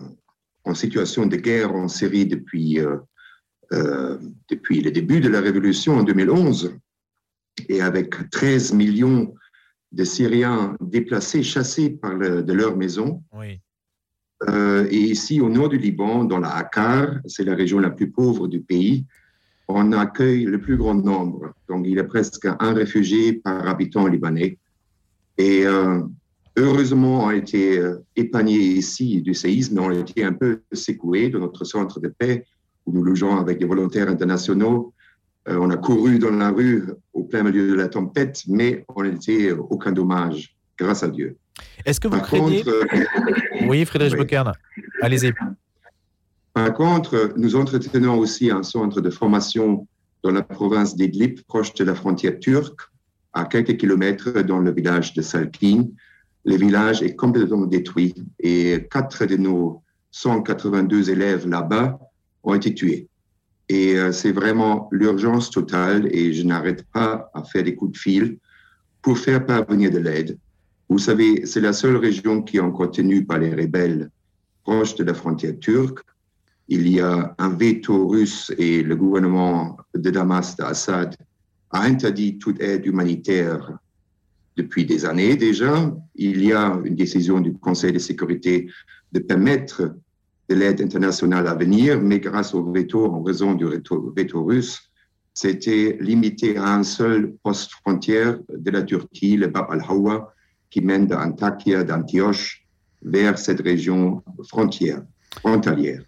en 0.63 0.73
situation 0.73 1.27
de 1.27 1.35
guerre 1.35 1.75
en 1.75 1.87
Syrie 1.87 2.25
depuis, 2.25 2.79
depuis 3.71 4.81
le 4.81 4.91
début 4.91 5.19
de 5.19 5.29
la 5.29 5.41
révolution 5.41 5.97
en 5.97 6.03
2011 6.03 6.75
et 7.69 7.81
avec 7.81 8.29
13 8.29 8.73
millions 8.73 9.33
de 9.91 10.03
Syriens 10.03 10.75
déplacés, 10.81 11.43
chassés 11.43 11.89
par 11.89 12.17
de 12.17 12.53
leur 12.53 12.75
maison. 12.75 13.23
Euh, 14.49 14.85
et 14.91 14.97
ici, 14.97 15.39
au 15.39 15.49
nord 15.49 15.69
du 15.69 15.77
Liban, 15.77 16.25
dans 16.25 16.39
la 16.39 16.53
Akkar, 16.53 17.19
c'est 17.25 17.45
la 17.45 17.55
région 17.55 17.79
la 17.79 17.89
plus 17.89 18.11
pauvre 18.11 18.47
du 18.47 18.59
pays, 18.59 19.05
on 19.67 19.93
accueille 19.93 20.43
le 20.43 20.59
plus 20.59 20.77
grand 20.77 20.93
nombre. 20.93 21.53
Donc, 21.69 21.85
il 21.87 21.95
y 21.95 21.99
a 21.99 22.03
presque 22.03 22.45
un 22.45 22.73
réfugié 22.73 23.33
par 23.33 23.67
habitant 23.67 24.07
libanais. 24.07 24.59
Et 25.37 25.65
euh, 25.65 26.01
heureusement, 26.57 27.23
on 27.23 27.27
a 27.29 27.35
été 27.35 27.79
euh, 27.79 27.97
épargnés 28.15 28.57
ici 28.57 29.21
du 29.21 29.33
séisme, 29.33 29.79
on 29.79 29.89
a 29.89 29.95
été 29.95 30.23
un 30.23 30.33
peu 30.33 30.61
secoués 30.73 31.29
de 31.29 31.39
notre 31.39 31.63
centre 31.63 31.99
de 31.99 32.09
paix, 32.09 32.45
où 32.85 32.91
nous 32.91 33.03
logeons 33.03 33.37
avec 33.37 33.57
des 33.57 33.65
volontaires 33.65 34.09
internationaux 34.09 34.93
euh, 35.47 35.57
on 35.59 35.69
a 35.69 35.77
couru 35.77 36.17
dans 36.19 36.31
la 36.31 36.49
rue 36.49 36.85
plein 37.29 37.43
milieu 37.43 37.67
de 37.69 37.75
la 37.75 37.87
tempête, 37.87 38.43
mais 38.47 38.85
on 38.95 39.03
n'était 39.03 39.51
aucun 39.51 39.91
dommage, 39.91 40.55
grâce 40.77 41.03
à 41.03 41.07
Dieu. 41.07 41.37
Est-ce 41.85 41.99
que 41.99 42.07
vous 42.07 42.19
craignez... 42.19 42.63
Euh, 42.67 42.83
oui, 43.67 43.85
Frédéric 43.85 44.15
oui. 44.19 44.37
allez-y. 45.01 45.33
Par 46.53 46.73
contre, 46.73 47.33
nous 47.37 47.55
entretenons 47.55 48.17
aussi 48.17 48.49
un 48.49 48.63
centre 48.63 49.01
de 49.01 49.09
formation 49.09 49.87
dans 50.23 50.31
la 50.31 50.41
province 50.41 50.95
d'Idlib, 50.95 51.41
proche 51.47 51.73
de 51.73 51.83
la 51.83 51.95
frontière 51.95 52.39
turque, 52.39 52.79
à 53.33 53.45
quelques 53.45 53.77
kilomètres 53.77 54.41
dans 54.41 54.59
le 54.59 54.71
village 54.71 55.13
de 55.13 55.21
Salkin. 55.21 55.85
Le 56.45 56.55
village 56.55 57.01
est 57.03 57.15
complètement 57.15 57.65
détruit 57.65 58.15
et 58.39 58.87
quatre 58.89 59.25
de 59.25 59.35
nos 59.35 59.83
182 60.11 61.09
élèves 61.09 61.47
là-bas 61.47 61.99
ont 62.43 62.53
été 62.53 62.73
tués. 62.73 63.09
Et 63.69 63.97
euh, 63.97 64.11
c'est 64.11 64.31
vraiment 64.31 64.87
l'urgence 64.91 65.49
totale 65.49 66.07
et 66.11 66.33
je 66.33 66.43
n'arrête 66.43 66.83
pas 66.91 67.29
à 67.33 67.43
faire 67.43 67.63
des 67.63 67.75
coups 67.75 67.93
de 67.93 67.97
fil 67.97 68.37
pour 69.01 69.17
faire 69.17 69.45
parvenir 69.45 69.91
de 69.91 69.97
l'aide. 69.97 70.37
Vous 70.87 70.99
savez, 70.99 71.45
c'est 71.45 71.61
la 71.61 71.73
seule 71.73 71.97
région 71.97 72.43
qui 72.43 72.57
est 72.57 72.61
encore 72.61 72.91
tenue 72.91 73.25
par 73.25 73.39
les 73.39 73.53
rebelles 73.53 74.09
proches 74.63 74.95
de 74.95 75.03
la 75.03 75.13
frontière 75.13 75.57
turque. 75.59 75.99
Il 76.67 76.87
y 76.87 76.99
a 76.99 77.35
un 77.37 77.49
veto 77.49 78.07
russe 78.07 78.51
et 78.57 78.83
le 78.83 78.95
gouvernement 78.95 79.77
de 79.93 80.09
Damas, 80.09 80.55
d'Assad, 80.55 81.15
a 81.71 81.81
interdit 81.81 82.37
toute 82.37 82.61
aide 82.61 82.85
humanitaire 82.85 83.77
depuis 84.55 84.85
des 84.85 85.05
années 85.05 85.35
déjà. 85.35 85.93
Il 86.15 86.43
y 86.43 86.53
a 86.53 86.79
une 86.83 86.95
décision 86.95 87.39
du 87.39 87.53
Conseil 87.53 87.93
de 87.93 87.99
sécurité 87.99 88.69
de 89.11 89.19
permettre 89.19 89.95
de 90.49 90.55
l'aide 90.55 90.81
internationale 90.81 91.47
à 91.47 91.55
venir, 91.55 91.99
mais 91.99 92.19
grâce 92.19 92.53
au 92.53 92.71
veto, 92.71 93.05
en 93.05 93.23
raison 93.23 93.53
du 93.53 93.65
veto, 93.65 94.43
russe, 94.43 94.79
c'était 95.33 95.97
limité 95.99 96.57
à 96.57 96.75
un 96.75 96.83
seul 96.83 97.33
poste 97.43 97.71
frontière 97.71 98.37
de 98.49 98.71
la 98.71 98.83
Turquie, 98.83 99.37
le 99.37 99.47
Bab 99.47 99.65
al-Hawa, 99.69 100.33
qui 100.69 100.81
mène 100.81 101.07
d'Antakya, 101.07 101.83
d'Antioche, 101.83 102.65
vers 103.01 103.37
cette 103.37 103.61
région 103.61 104.23
frontière, 104.47 105.01
frontalière. 105.41 106.01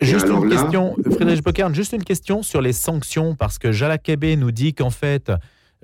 Juste 0.00 0.26
une 0.26 0.50
question, 0.50 0.94
Frédéric 1.10 1.42
Bocard, 1.42 1.72
juste 1.72 1.92
une 1.92 2.04
question 2.04 2.42
sur 2.42 2.60
les 2.60 2.74
sanctions, 2.74 3.34
parce 3.34 3.58
que 3.58 3.72
Jala 3.72 3.96
Kebe 3.96 4.38
nous 4.38 4.50
dit 4.50 4.74
qu'en 4.74 4.90
fait, 4.90 5.32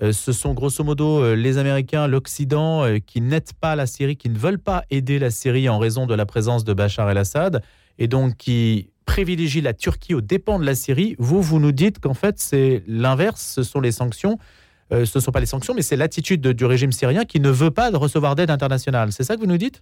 euh, 0.01 0.11
ce 0.11 0.31
sont 0.31 0.53
grosso 0.53 0.83
modo 0.83 1.23
euh, 1.23 1.35
les 1.35 1.57
Américains, 1.57 2.07
l'Occident, 2.07 2.83
euh, 2.83 2.99
qui 2.99 3.21
n'aident 3.21 3.53
pas 3.59 3.75
la 3.75 3.87
Syrie, 3.87 4.15
qui 4.15 4.29
ne 4.29 4.37
veulent 4.37 4.59
pas 4.59 4.83
aider 4.91 5.17
la 5.17 5.31
Syrie 5.31 5.67
en 5.67 5.79
raison 5.79 6.05
de 6.05 6.13
la 6.13 6.25
présence 6.27 6.63
de 6.63 6.73
Bachar 6.73 7.09
el-Assad 7.09 7.63
et 7.99 8.07
donc 8.07 8.37
qui 8.37 8.89
privilégie 9.05 9.61
la 9.61 9.73
Turquie 9.73 10.13
aux 10.13 10.21
dépens 10.21 10.59
de 10.59 10.65
la 10.65 10.75
Syrie, 10.75 11.15
vous, 11.19 11.41
vous 11.41 11.59
nous 11.59 11.71
dites 11.71 11.99
qu'en 11.99 12.13
fait, 12.13 12.39
c'est 12.39 12.83
l'inverse, 12.87 13.41
ce 13.41 13.63
sont 13.63 13.81
les 13.81 13.91
sanctions. 13.91 14.37
Euh, 14.91 15.05
ce 15.05 15.17
ne 15.17 15.23
sont 15.23 15.31
pas 15.31 15.39
les 15.39 15.45
sanctions, 15.45 15.73
mais 15.73 15.81
c'est 15.81 15.95
l'attitude 15.95 16.41
du 16.41 16.65
régime 16.65 16.91
syrien 16.91 17.25
qui 17.25 17.39
ne 17.39 17.49
veut 17.49 17.71
pas 17.71 17.89
recevoir 17.89 18.35
d'aide 18.35 18.51
internationale. 18.51 19.11
C'est 19.11 19.23
ça 19.23 19.35
que 19.35 19.41
vous 19.41 19.47
nous 19.47 19.57
dites? 19.57 19.81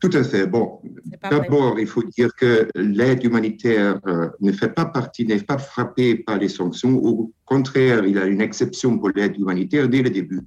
Tout 0.00 0.10
à 0.12 0.22
fait. 0.24 0.46
Bon, 0.46 0.80
d'abord, 1.30 1.78
il 1.78 1.86
faut 1.86 2.02
dire 2.02 2.28
que 2.36 2.68
l'aide 2.74 3.24
humanitaire 3.24 3.98
euh, 4.06 4.28
ne 4.40 4.52
fait 4.52 4.68
pas 4.68 4.84
partie, 4.84 5.24
n'est 5.24 5.40
pas 5.40 5.56
frappée 5.56 6.16
par 6.16 6.38
les 6.38 6.48
sanctions. 6.48 6.96
Au 6.96 7.32
contraire, 7.46 8.04
il 8.04 8.16
y 8.16 8.18
a 8.18 8.26
une 8.26 8.42
exception 8.42 8.98
pour 8.98 9.10
l'aide 9.10 9.38
humanitaire 9.38 9.88
dès 9.88 10.02
le 10.02 10.10
début. 10.10 10.42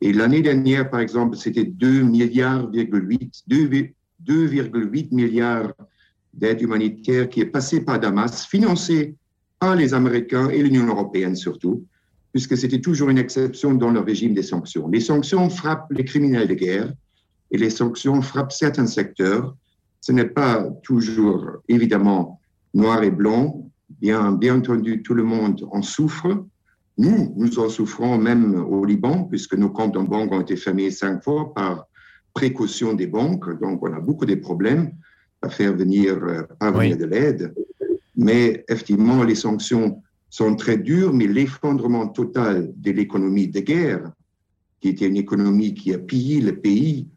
Et 0.00 0.12
l'année 0.12 0.42
dernière, 0.42 0.90
par 0.90 1.00
exemple, 1.00 1.36
c'était 1.36 1.64
2 1.64 2.02
milliards, 2.02 2.66
2, 2.68 2.84
2,8 4.26 5.14
milliards 5.14 5.72
d'aide 6.32 6.60
humanitaire 6.62 7.28
qui 7.28 7.40
est 7.40 7.46
passé 7.46 7.80
par 7.80 7.98
Damas, 7.98 8.46
financé 8.46 9.14
par 9.58 9.74
les 9.76 9.94
Américains 9.94 10.48
et 10.48 10.62
l'Union 10.62 10.86
européenne 10.86 11.36
surtout, 11.36 11.84
puisque 12.32 12.56
c'était 12.56 12.80
toujours 12.80 13.10
une 13.10 13.18
exception 13.18 13.74
dans 13.74 13.90
le 13.90 14.00
régime 14.00 14.34
des 14.34 14.42
sanctions. 14.42 14.88
Les 14.88 15.00
sanctions 15.00 15.50
frappent 15.50 15.90
les 15.90 16.04
criminels 16.04 16.48
de 16.48 16.54
guerre 16.54 16.92
et 17.50 17.58
les 17.58 17.70
sanctions 17.70 18.22
frappent 18.22 18.52
certains 18.52 18.86
secteurs. 18.86 19.56
Ce 20.00 20.12
n'est 20.12 20.28
pas 20.28 20.64
toujours 20.82 21.58
évidemment 21.68 22.40
noir 22.72 23.02
et 23.02 23.10
blanc. 23.10 23.66
Bien, 24.00 24.32
bien 24.32 24.56
entendu, 24.58 25.02
tout 25.02 25.14
le 25.14 25.24
monde 25.24 25.66
en 25.72 25.82
souffre. 25.82 26.46
Nous, 26.96 27.34
nous 27.36 27.58
en 27.58 27.68
souffrons 27.68 28.16
même 28.18 28.54
au 28.54 28.84
Liban, 28.84 29.24
puisque 29.24 29.54
nos 29.54 29.70
comptes 29.70 29.96
en 29.96 30.04
banque 30.04 30.32
ont 30.32 30.40
été 30.40 30.56
fermés 30.56 30.90
cinq 30.90 31.24
fois 31.24 31.52
par 31.52 31.86
précaution 32.34 32.94
des 32.94 33.06
banques. 33.06 33.58
Donc, 33.60 33.82
on 33.82 33.92
a 33.92 34.00
beaucoup 34.00 34.26
de 34.26 34.34
problèmes 34.34 34.92
à 35.42 35.48
faire 35.48 35.74
venir, 35.74 36.18
euh, 36.22 36.96
de 36.96 37.04
l'aide. 37.04 37.54
Mais 38.16 38.64
effectivement, 38.68 39.22
les 39.24 39.34
sanctions 39.34 40.02
sont 40.28 40.54
très 40.54 40.76
dures, 40.76 41.12
mais 41.12 41.26
l'effondrement 41.26 42.08
total 42.08 42.72
de 42.76 42.90
l'économie 42.90 43.48
de 43.48 43.60
guerre, 43.60 44.12
qui 44.80 44.88
était 44.88 45.08
une 45.08 45.16
économie 45.16 45.74
qui 45.74 45.92
a 45.92 45.98
pillé 45.98 46.40
le 46.40 46.56
pays, 46.56 47.08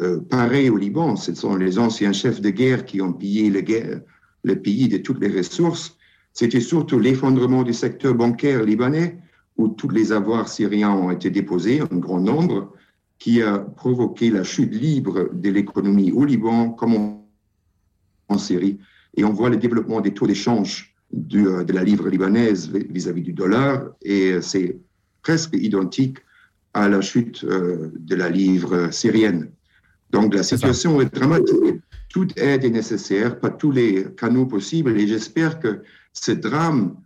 euh, 0.00 0.20
pareil 0.20 0.70
au 0.70 0.76
Liban. 0.76 1.16
Ce 1.16 1.34
sont 1.34 1.56
les 1.56 1.78
anciens 1.78 2.12
chefs 2.12 2.40
de 2.40 2.50
guerre 2.50 2.84
qui 2.84 3.00
ont 3.00 3.12
pillé 3.12 3.50
le, 3.50 3.60
guerre, 3.60 4.00
le 4.44 4.56
pays 4.60 4.88
de 4.88 4.98
toutes 4.98 5.20
les 5.20 5.36
ressources. 5.36 5.96
C'était 6.32 6.60
surtout 6.60 6.98
l'effondrement 6.98 7.62
du 7.62 7.72
secteur 7.72 8.14
bancaire 8.14 8.62
libanais, 8.62 9.18
où 9.56 9.68
tous 9.68 9.88
les 9.88 10.12
avoirs 10.12 10.48
syriens 10.48 10.92
ont 10.92 11.10
été 11.10 11.30
déposés, 11.30 11.82
en 11.82 11.96
grand 11.96 12.20
nombre, 12.20 12.72
qui 13.18 13.42
a 13.42 13.58
provoqué 13.58 14.30
la 14.30 14.44
chute 14.44 14.72
libre 14.72 15.30
de 15.32 15.50
l'économie 15.50 16.12
au 16.12 16.24
Liban 16.24 16.70
comme 16.70 17.18
en 18.28 18.38
Syrie. 18.38 18.78
Et 19.16 19.24
on 19.24 19.32
voit 19.32 19.50
le 19.50 19.56
développement 19.56 20.00
des 20.00 20.14
taux 20.14 20.26
d'échange 20.26 20.94
euh, 21.34 21.64
de 21.64 21.72
la 21.72 21.82
livre 21.82 22.08
libanaise 22.08 22.70
vis-à-vis 22.70 23.22
du 23.22 23.32
dollar, 23.32 23.88
et 24.02 24.40
c'est 24.42 24.78
presque 25.22 25.54
identique 25.54 26.18
à 26.74 26.88
la 26.88 27.00
chute 27.00 27.44
euh, 27.44 27.90
de 27.98 28.14
la 28.14 28.28
livre 28.28 28.92
syrienne. 28.92 29.50
Donc 30.10 30.34
la 30.34 30.42
situation 30.42 31.00
est, 31.00 31.12
dramatique. 31.12 31.80
Toute 32.10 32.38
aide 32.38 32.64
est 32.64 32.70
nécessaire, 32.70 33.38
pas 33.40 33.50
tous 33.50 33.70
les 33.70 34.06
canaux 34.16 34.46
possibles, 34.46 34.98
et 34.98 35.06
j'espère 35.06 35.60
que 35.60 35.82
ce 36.12 36.32
drame 36.32 36.96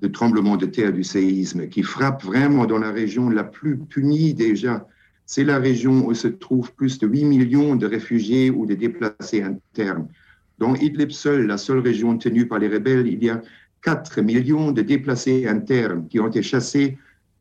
de 0.00 0.08
tremblement 0.08 0.56
de 0.56 0.66
terre 0.66 0.92
du 0.92 1.04
séisme 1.04 1.68
qui 1.68 1.82
frappe 1.82 2.24
vraiment 2.24 2.66
dans 2.66 2.78
la 2.78 2.90
région 2.90 3.28
la 3.28 3.44
plus 3.44 3.78
punie 3.78 4.34
déjà, 4.34 4.86
c'est 5.28 5.44
la 5.44 5.58
région 5.58 6.06
où 6.06 6.14
se 6.14 6.26
trouvent 6.26 6.72
plus 6.72 6.98
de 6.98 7.06
8 7.06 7.26
millions 7.26 7.76
de 7.76 7.86
réfugiés 7.86 8.48
ou 8.50 8.64
de 8.64 8.74
déplacés 8.74 9.42
internes. 9.42 10.08
Dans 10.56 10.74
Idlib 10.74 11.10
seul, 11.10 11.46
la 11.46 11.58
seule 11.58 11.80
région 11.80 12.16
tenue 12.16 12.48
par 12.48 12.58
les 12.58 12.68
rebelles, 12.68 13.06
il 13.06 13.22
y 13.22 13.28
a 13.28 13.42
4 13.82 14.22
millions 14.22 14.72
de 14.72 14.80
déplacés 14.80 15.46
internes 15.46 16.08
qui 16.08 16.18
ont 16.18 16.28
été 16.28 16.42
chassés 16.42 16.96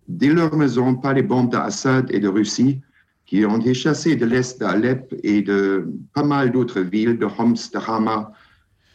dès 0.10 0.34
leur 0.34 0.54
maison 0.58 0.96
par 0.96 1.14
les 1.14 1.24
bombes 1.24 1.50
d'Assad 1.50 2.12
et 2.12 2.20
de 2.20 2.28
Russie, 2.28 2.82
qui 3.26 3.46
ont 3.46 3.58
été 3.58 3.74
chassés 3.74 4.18
de 4.18 4.26
l'est 4.26 4.60
d'Alep 4.60 5.16
et 5.24 5.42
de 5.42 5.88
pas 6.14 6.24
mal 6.24 6.52
d'autres 6.52 6.82
villes, 6.82 7.18
de 7.18 7.26
Homs, 7.26 7.54
de 7.74 7.80
Hama. 7.88 8.34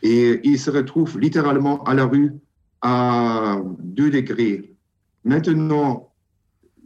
Et 0.02 0.38
ils 0.44 0.58
se 0.58 0.70
retrouvent 0.70 1.18
littéralement 1.18 1.82
à 1.84 1.94
la 1.94 2.04
rue 2.04 2.32
à 2.82 3.58
2 3.78 4.11
degrés. 4.11 4.75
Maintenant, 5.25 6.12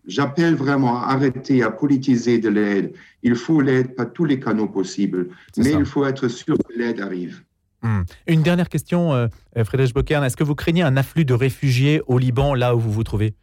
j'appelle 0.06 0.54
vraiment 0.54 1.02
à 1.02 1.12
arrêter 1.12 1.62
à 1.62 1.70
politiser 1.70 2.38
de 2.38 2.48
l'aide. 2.48 2.92
Il 3.22 3.34
faut 3.34 3.60
l'aide 3.60 3.94
par 3.94 4.12
tous 4.12 4.24
les 4.24 4.38
canaux 4.38 4.68
possibles, 4.68 5.28
mais 5.56 5.72
il 5.72 5.84
faut 5.84 6.04
être 6.04 6.28
sûr 6.28 6.56
que 6.56 6.78
l'aide 6.78 7.00
arrive. 7.00 7.42
Hmm. 7.82 8.02
Une 8.26 8.42
dernière 8.42 8.68
question, 8.68 9.12
euh, 9.12 9.28
Frédéric 9.64 9.94
Bocern. 9.94 10.24
Est-ce 10.24 10.36
que 10.36 10.44
vous 10.44 10.54
craignez 10.54 10.82
un 10.82 10.96
afflux 10.96 11.24
de 11.24 11.34
réfugiés 11.34 12.02
au 12.06 12.18
Liban, 12.18 12.54
là 12.54 12.74
où 12.74 12.80
vous 12.80 12.92
vous 12.92 13.04
trouvez? 13.04 13.34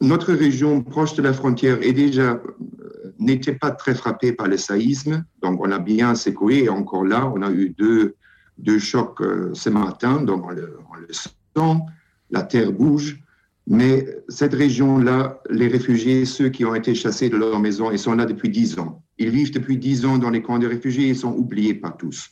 Notre 0.00 0.32
région 0.32 0.82
proche 0.82 1.14
de 1.14 1.22
la 1.22 1.34
frontière 1.34 1.78
est 1.82 1.92
déjà 1.92 2.32
euh, 2.32 3.14
n'était 3.18 3.54
pas 3.54 3.70
très 3.70 3.94
frappée 3.94 4.32
par 4.32 4.48
le 4.48 4.56
saïsme, 4.56 5.24
donc 5.42 5.60
on 5.60 5.70
a 5.70 5.78
bien 5.78 6.14
secoué. 6.14 6.64
Et 6.64 6.68
encore 6.70 7.04
là, 7.04 7.30
on 7.34 7.42
a 7.42 7.50
eu 7.50 7.74
deux, 7.76 8.14
deux 8.56 8.78
chocs 8.78 9.20
euh, 9.20 9.50
ce 9.52 9.68
matin, 9.68 10.22
donc 10.22 10.46
on 10.46 10.50
le, 10.50 10.78
on 10.90 10.96
le 10.96 11.08
sent, 11.12 11.82
la 12.30 12.42
terre 12.42 12.72
bouge. 12.72 13.20
Mais 13.66 14.06
cette 14.28 14.54
région-là, 14.54 15.40
les 15.50 15.68
réfugiés, 15.68 16.24
ceux 16.24 16.48
qui 16.48 16.64
ont 16.64 16.74
été 16.74 16.94
chassés 16.94 17.28
de 17.28 17.36
leur 17.36 17.58
maison, 17.60 17.90
ils 17.90 17.98
sont 17.98 18.14
là 18.14 18.26
depuis 18.26 18.48
dix 18.48 18.78
ans. 18.78 19.02
Ils 19.18 19.30
vivent 19.30 19.52
depuis 19.52 19.76
dix 19.76 20.04
ans 20.04 20.18
dans 20.18 20.30
les 20.30 20.42
camps 20.42 20.58
de 20.58 20.66
réfugiés, 20.66 21.08
ils 21.08 21.16
sont 21.16 21.32
oubliés 21.32 21.74
par 21.74 21.96
tous. 21.96 22.30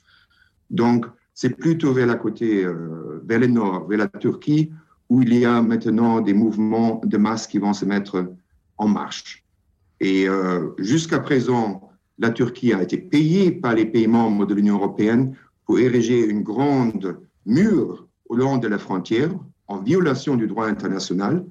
Donc, 0.71 1.07
c'est 1.35 1.51
plutôt 1.51 1.93
vers 1.93 2.07
la 2.07 2.17
côté, 2.17 2.65
euh, 2.65 3.23
vers 3.25 3.39
le 3.39 3.47
nord, 3.47 3.87
vers 3.87 3.99
la 3.99 4.09
Turquie, 4.09 4.73
où 5.09 5.23
il 5.23 5.35
y 5.35 5.45
a 5.45 5.63
maintenant 5.63 6.21
des 6.21 6.35
mouvements 6.35 7.01
de 7.05 7.17
masse 7.17 7.47
qui 7.47 7.59
vont 7.59 7.73
se 7.73 7.85
mettre 7.85 8.33
en 8.77 8.89
marche. 8.89 9.45
Et 10.01 10.29
euh, 10.29 10.71
jusqu'à 10.79 11.21
présent, 11.21 11.91
la 12.19 12.31
Turquie 12.31 12.73
a 12.73 12.83
été 12.83 12.99
payée 12.99 13.53
par 13.53 13.75
les 13.75 13.87
pays 13.87 14.07
membres 14.07 14.47
de 14.47 14.55
l'Union 14.55 14.75
européenne 14.77 15.37
pour 15.65 15.79
ériger 15.79 16.25
une 16.25 16.43
grande 16.43 17.21
mur 17.47 18.09
au 18.29 18.37
long 18.37 18.59
de 18.59 18.69
la 18.69 18.79
frontière 18.79 19.31
en 19.69 19.79
violation 19.81 20.37
du 20.37 20.47
droit 20.47 20.67
international, 20.67 21.45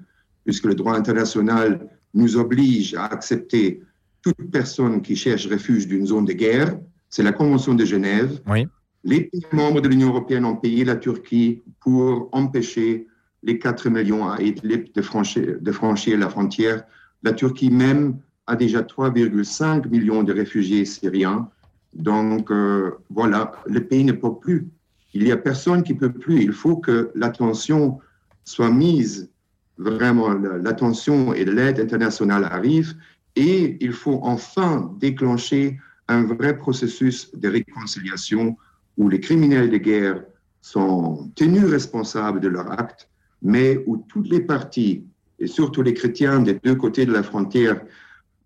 puisque 0.43 0.65
le 0.65 0.75
droit 0.75 0.95
international 0.95 1.87
nous 2.13 2.37
oblige 2.37 2.95
à 2.95 3.05
accepter 3.05 3.81
toute 4.21 4.51
personne 4.51 5.01
qui 5.01 5.15
cherche 5.15 5.47
refuge 5.47 5.87
d'une 5.87 6.07
zone 6.07 6.25
de 6.25 6.33
guerre. 6.33 6.77
C'est 7.09 7.23
la 7.23 7.31
Convention 7.31 7.73
de 7.75 7.85
Genève. 7.85 8.41
Oui. 8.47 8.67
Les 9.03 9.21
pays 9.21 9.45
membres 9.53 9.79
de 9.79 9.87
l'Union 9.87 10.09
européenne 10.09 10.43
ont 10.45 10.55
payé 10.55 10.83
la 10.83 10.95
Turquie 10.95 11.61
pour 11.79 12.29
empêcher 12.31 13.07
les 13.43 13.59
4 13.59 13.89
millions 13.89 14.29
à 14.29 14.41
Idlib 14.41 14.91
de 14.93 15.01
franchir, 15.01 15.57
de 15.61 15.71
franchir 15.71 16.17
la 16.17 16.29
frontière. 16.29 16.83
La 17.23 17.33
Turquie 17.33 17.69
même 17.69 18.17
a 18.47 18.55
déjà 18.55 18.81
3,5 18.81 19.87
millions 19.89 20.23
de 20.23 20.33
réfugiés 20.33 20.85
syriens. 20.85 21.49
Donc 21.93 22.51
euh, 22.51 22.91
voilà, 23.09 23.53
le 23.67 23.83
pays 23.85 24.03
ne 24.03 24.11
peut 24.11 24.35
plus. 24.35 24.67
Il 25.13 25.23
n'y 25.23 25.31
a 25.31 25.37
personne 25.37 25.83
qui 25.83 25.93
peut 25.93 26.11
plus. 26.11 26.41
Il 26.41 26.51
faut 26.51 26.77
que 26.77 27.11
l'attention 27.15 27.99
soit 28.47 28.71
mise, 28.71 29.29
vraiment 29.77 30.29
l'attention 30.29 31.33
et 31.33 31.43
l'aide 31.43 31.81
internationale 31.81 32.45
arrivent, 32.45 32.95
et 33.35 33.77
il 33.81 33.91
faut 33.91 34.19
enfin 34.23 34.95
déclencher 34.99 35.77
un 36.07 36.23
vrai 36.23 36.57
processus 36.57 37.29
de 37.35 37.49
réconciliation 37.49 38.57
où 38.97 39.09
les 39.09 39.19
criminels 39.19 39.69
de 39.69 39.77
guerre 39.77 40.23
sont 40.61 41.29
tenus 41.35 41.65
responsables 41.65 42.39
de 42.39 42.47
leurs 42.47 42.71
actes, 42.71 43.09
mais 43.41 43.83
où 43.85 43.97
toutes 44.07 44.29
les 44.29 44.39
parties, 44.39 45.05
et 45.39 45.47
surtout 45.47 45.81
les 45.81 45.93
chrétiens 45.93 46.39
des 46.39 46.53
deux 46.53 46.75
côtés 46.75 47.05
de 47.05 47.11
la 47.11 47.23
frontière, 47.23 47.81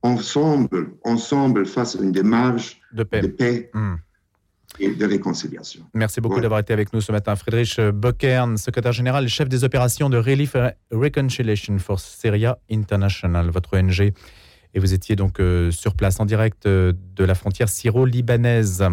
ensemble, 0.02 0.94
ensemble 1.04 1.68
fassent 1.68 2.00
une 2.02 2.12
démarche 2.12 2.82
de 2.92 3.04
paix. 3.04 3.22
De 3.22 3.28
paix 3.28 3.70
Hmm. 3.76 3.96
Et 4.80 4.90
de 4.90 5.06
réconciliation. 5.06 5.82
Merci 5.94 6.22
beaucoup 6.22 6.40
d'avoir 6.40 6.60
été 6.60 6.74
avec 6.74 6.94
nous 6.94 7.02
ce 7.02 7.12
matin. 7.12 7.36
Friedrich 7.36 7.80
Bockern, 7.80 8.58
secrétaire 8.58 8.94
général 8.94 9.26
et 9.26 9.30
chef 9.30 9.50
des 9.50 9.64
opérations 9.64 10.10
de 10.10 10.18
Relief 10.18 10.56
and 10.56 10.72
Reconciliation 10.92 11.78
for 11.80 12.00
Syria 12.00 12.58
International, 12.70 13.50
votre 13.50 13.78
ONG. 13.78 14.14
Et 14.74 14.80
vous 14.80 14.94
étiez 14.94 15.16
donc 15.16 15.40
euh, 15.40 15.72
sur 15.72 15.96
place 15.96 16.20
en 16.20 16.26
direct 16.26 16.66
euh, 16.66 16.94
de 17.16 17.24
la 17.24 17.36
frontière 17.36 17.70
syro-libanaise. 17.70 18.84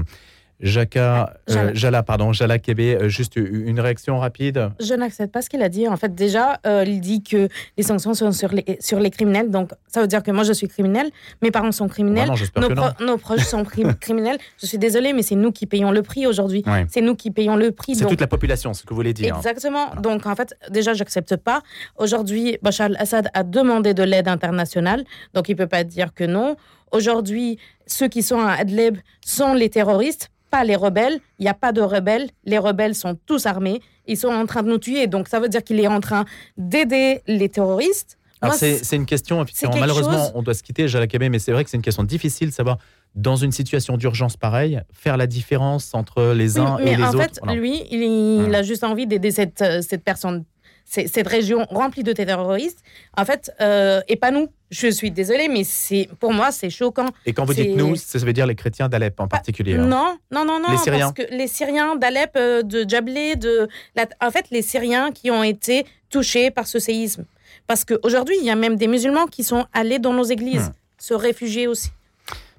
Jaka, 0.61 1.35
euh, 1.51 1.71
Jala. 1.75 2.03
Pardon, 2.03 2.33
Jala 2.33 2.59
Kébé, 2.59 2.97
euh, 2.97 3.09
juste 3.09 3.37
une 3.37 3.79
réaction 3.81 4.19
rapide. 4.19 4.71
Je 4.81 4.95
n'accepte 4.95 5.33
pas 5.33 5.41
ce 5.43 5.49
qu'il 5.49 5.63
a 5.63 5.69
dit. 5.69 5.87
En 5.89 5.97
fait, 5.97 6.15
déjà, 6.15 6.59
euh, 6.67 6.85
il 6.87 7.01
dit 7.01 7.23
que 7.23 7.49
les 7.77 7.83
sanctions 7.85 8.13
sont 8.15 8.33
sur 8.33 8.51
les, 8.53 8.65
sur 8.81 8.99
les 8.99 9.11
criminels. 9.11 9.51
Donc, 9.51 9.71
ça 9.87 10.01
veut 10.01 10.09
dire 10.09 10.23
que 10.23 10.31
moi, 10.31 10.43
je 10.45 10.53
suis 10.53 10.67
criminel, 10.69 11.11
mes 11.43 11.51
parents 11.51 11.71
sont 11.73 11.87
criminels, 11.89 12.29
j'espère 12.35 12.63
nos, 12.69 12.75
pro- 12.75 13.17
proches 13.19 13.45
sont 13.45 13.63
crim- 13.65 13.95
criminels. 14.01 14.39
Je 14.61 14.67
suis 14.67 14.79
désolée, 14.79 15.13
mais 15.13 15.23
c'est 15.23 15.37
nous 15.37 15.53
qui 15.53 15.67
payons 15.67 15.91
le 15.93 16.03
prix 16.03 16.27
aujourd'hui. 16.27 16.65
C'est 16.89 17.01
nous 17.03 17.15
qui 17.15 17.31
payons 17.31 17.57
le 17.57 17.71
prix. 17.71 17.95
C'est 17.95 18.03
donc- 18.03 18.11
toute 18.11 18.21
la 18.21 18.27
population, 18.27 18.75
ce 18.75 18.83
que 18.83 18.91
vous 18.91 18.97
voulez 18.97 19.15
dire. 19.15 19.37
Exactement. 19.37 19.95
Donc, 20.03 20.27
en 20.27 20.35
fait, 20.35 20.55
déjà, 20.71 20.93
j'accepte 20.95 21.37
pas. 21.37 21.63
Aujourd'hui, 21.97 22.59
Bachar 22.63 22.87
al-Assad 22.87 23.29
a 23.33 23.43
demandé 23.45 23.95
de 23.95 24.03
l'aide 24.03 24.29
internationale, 24.29 25.05
donc 25.35 25.49
il 25.49 25.57
peut 25.57 25.67
pas 25.69 25.85
dire 25.85 26.15
que 26.15 26.25
non. 26.25 26.57
Aujourd'hui, 26.91 27.59
ceux 27.87 28.09
qui 28.09 28.23
sont 28.23 28.41
à 28.41 28.53
Adlib 28.53 28.97
sont 29.25 29.53
les 29.55 29.69
terroristes, 29.69 30.31
pas 30.51 30.65
les 30.65 30.77
rebelles. 30.77 31.19
Il 31.39 31.43
n'y 31.43 31.49
a 31.49 31.55
pas 31.55 31.73
de 31.73 31.81
rebelles. 31.81 32.29
Les 32.45 32.59
rebelles 32.59 32.95
sont 32.95 33.17
tous 33.27 33.47
armés. 33.47 33.81
Ils 34.07 34.17
sont 34.17 34.29
en 34.29 34.47
train 34.47 34.63
de 34.63 34.69
nous 34.69 34.79
tuer. 34.79 35.07
Donc, 35.07 35.29
ça 35.29 35.41
veut 35.41 35.49
dire 35.49 35.63
qu'il 35.65 35.79
est 35.81 35.87
en 35.87 36.01
train 36.01 36.25
d'aider 36.57 37.21
les 37.27 37.49
terroristes. 37.49 38.17
Alors 38.41 38.55
c'est 38.55 38.95
une 38.95 39.05
question, 39.05 39.45
malheureusement, 39.81 40.13
chose- 40.27 40.33
on 40.37 40.43
doit 40.43 40.55
se 40.55 40.63
quitter, 40.63 40.87
Jala 40.87 41.09
Kébé, 41.09 41.29
mais 41.29 41.41
c'est 41.41 41.51
vrai 41.51 41.65
que 41.65 41.71
c'est 41.71 41.77
une 41.77 41.83
question 41.83 42.05
difficile 42.05 42.51
de 42.51 42.55
savoir, 42.55 42.79
dans 43.17 43.35
une 43.35 43.51
situation 43.51 43.97
d'urgence 43.97 44.37
pareille, 44.37 44.81
faire 44.93 45.17
la 45.17 45.27
différence 45.27 45.93
entre 45.93 46.33
les 46.35 46.57
uns 46.57 46.77
mais 46.79 46.93
et 46.93 46.97
les 46.97 47.03
en 47.03 47.09
autres. 47.09 47.23
fait, 47.23 47.41
Voilà. 47.43 47.59
lui, 47.61 47.83
il, 47.91 48.45
il 48.47 48.55
a 48.55 48.63
juste 48.63 48.85
envie 48.85 49.09
d'aider 49.09 49.33
cette, 49.33 49.65
cette 49.83 50.05
personne, 50.05 50.45
cette 50.89 51.29
région 51.29 51.67
remplie 51.71 52.03
de 52.03 52.13
terroristes. 52.13 52.83
En 53.17 53.25
fait, 53.25 53.53
euh, 53.61 54.01
et 54.09 54.17
pas 54.17 54.31
nous. 54.31 54.49
Je 54.71 54.89
suis 54.89 55.11
désolée, 55.11 55.49
mais 55.49 55.65
c'est 55.65 56.09
pour 56.21 56.33
moi, 56.33 56.51
c'est 56.53 56.69
choquant. 56.69 57.09
Et 57.25 57.33
quand 57.33 57.45
vous 57.47 57.55
dites 57.55 57.75
nous, 57.75 57.97
ça 57.97 58.19
veut 58.19 58.33
dire 58.35 58.47
les 58.47 58.55
chrétiens 58.55 58.89
d'Alep 58.89 59.19
en 59.19 59.27
particulier. 59.27 59.75
hein. 59.77 59.87
Non, 59.87 60.19
non, 60.31 60.45
non, 60.45 60.61
non. 60.61 60.71
Les 60.73 60.77
Syriens. 60.77 61.13
Parce 61.13 61.29
que 61.29 61.35
les 61.35 61.47
Syriens 61.49 61.97
d'Alep, 61.97 62.33
euh, 62.37 62.63
de 62.63 62.85
Jablé, 62.89 63.37
de. 63.37 63.67
la- 63.97 64.07
En 64.21 64.31
fait, 64.31 64.47
les 64.51 64.61
Syriens 64.63 65.11
qui 65.13 65.31
ont 65.31 65.43
été 65.43 65.87
touchés 66.11 66.51
par 66.51 66.67
ce 66.67 66.79
séisme. 66.79 67.25
Parce 67.67 67.85
qu'aujourd'hui, 67.87 68.37
il 68.41 68.47
y 68.47 68.51
a 68.51 68.57
même 68.57 68.77
des 68.77 68.89
musulmans 68.89 69.27
qui 69.27 69.43
sont 69.43 69.65
allés 69.73 69.99
dans 69.99 70.13
nos 70.13 70.25
églises, 70.25 70.69
Hmm. 70.69 70.73
se 70.99 71.15
réfugier 71.15 71.67
aussi. 71.67 71.89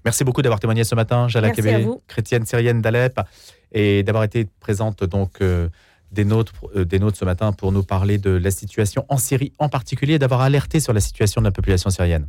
Merci 0.05 0.23
beaucoup 0.23 0.41
d'avoir 0.41 0.59
témoigné 0.59 0.83
ce 0.83 0.95
matin, 0.95 1.27
Jala 1.27 1.51
Kébé, 1.51 1.85
chrétienne 2.07 2.45
syrienne 2.45 2.81
d'Alep, 2.81 3.19
et 3.71 4.01
d'avoir 4.01 4.23
été 4.23 4.47
présente 4.59 5.03
donc 5.03 5.41
euh, 5.41 5.67
des 6.11 6.25
nôtres, 6.25 6.53
euh, 6.75 6.85
des 6.85 6.99
nôtres 6.99 7.17
ce 7.17 7.25
matin 7.25 7.51
pour 7.51 7.71
nous 7.71 7.83
parler 7.83 8.17
de 8.17 8.31
la 8.31 8.51
situation 8.51 9.05
en 9.09 9.17
Syrie 9.17 9.53
en 9.59 9.69
particulier, 9.69 10.15
et 10.15 10.19
d'avoir 10.19 10.41
alerté 10.41 10.79
sur 10.79 10.93
la 10.93 11.01
situation 11.01 11.41
de 11.41 11.45
la 11.45 11.51
population 11.51 11.89
syrienne. 11.89 12.27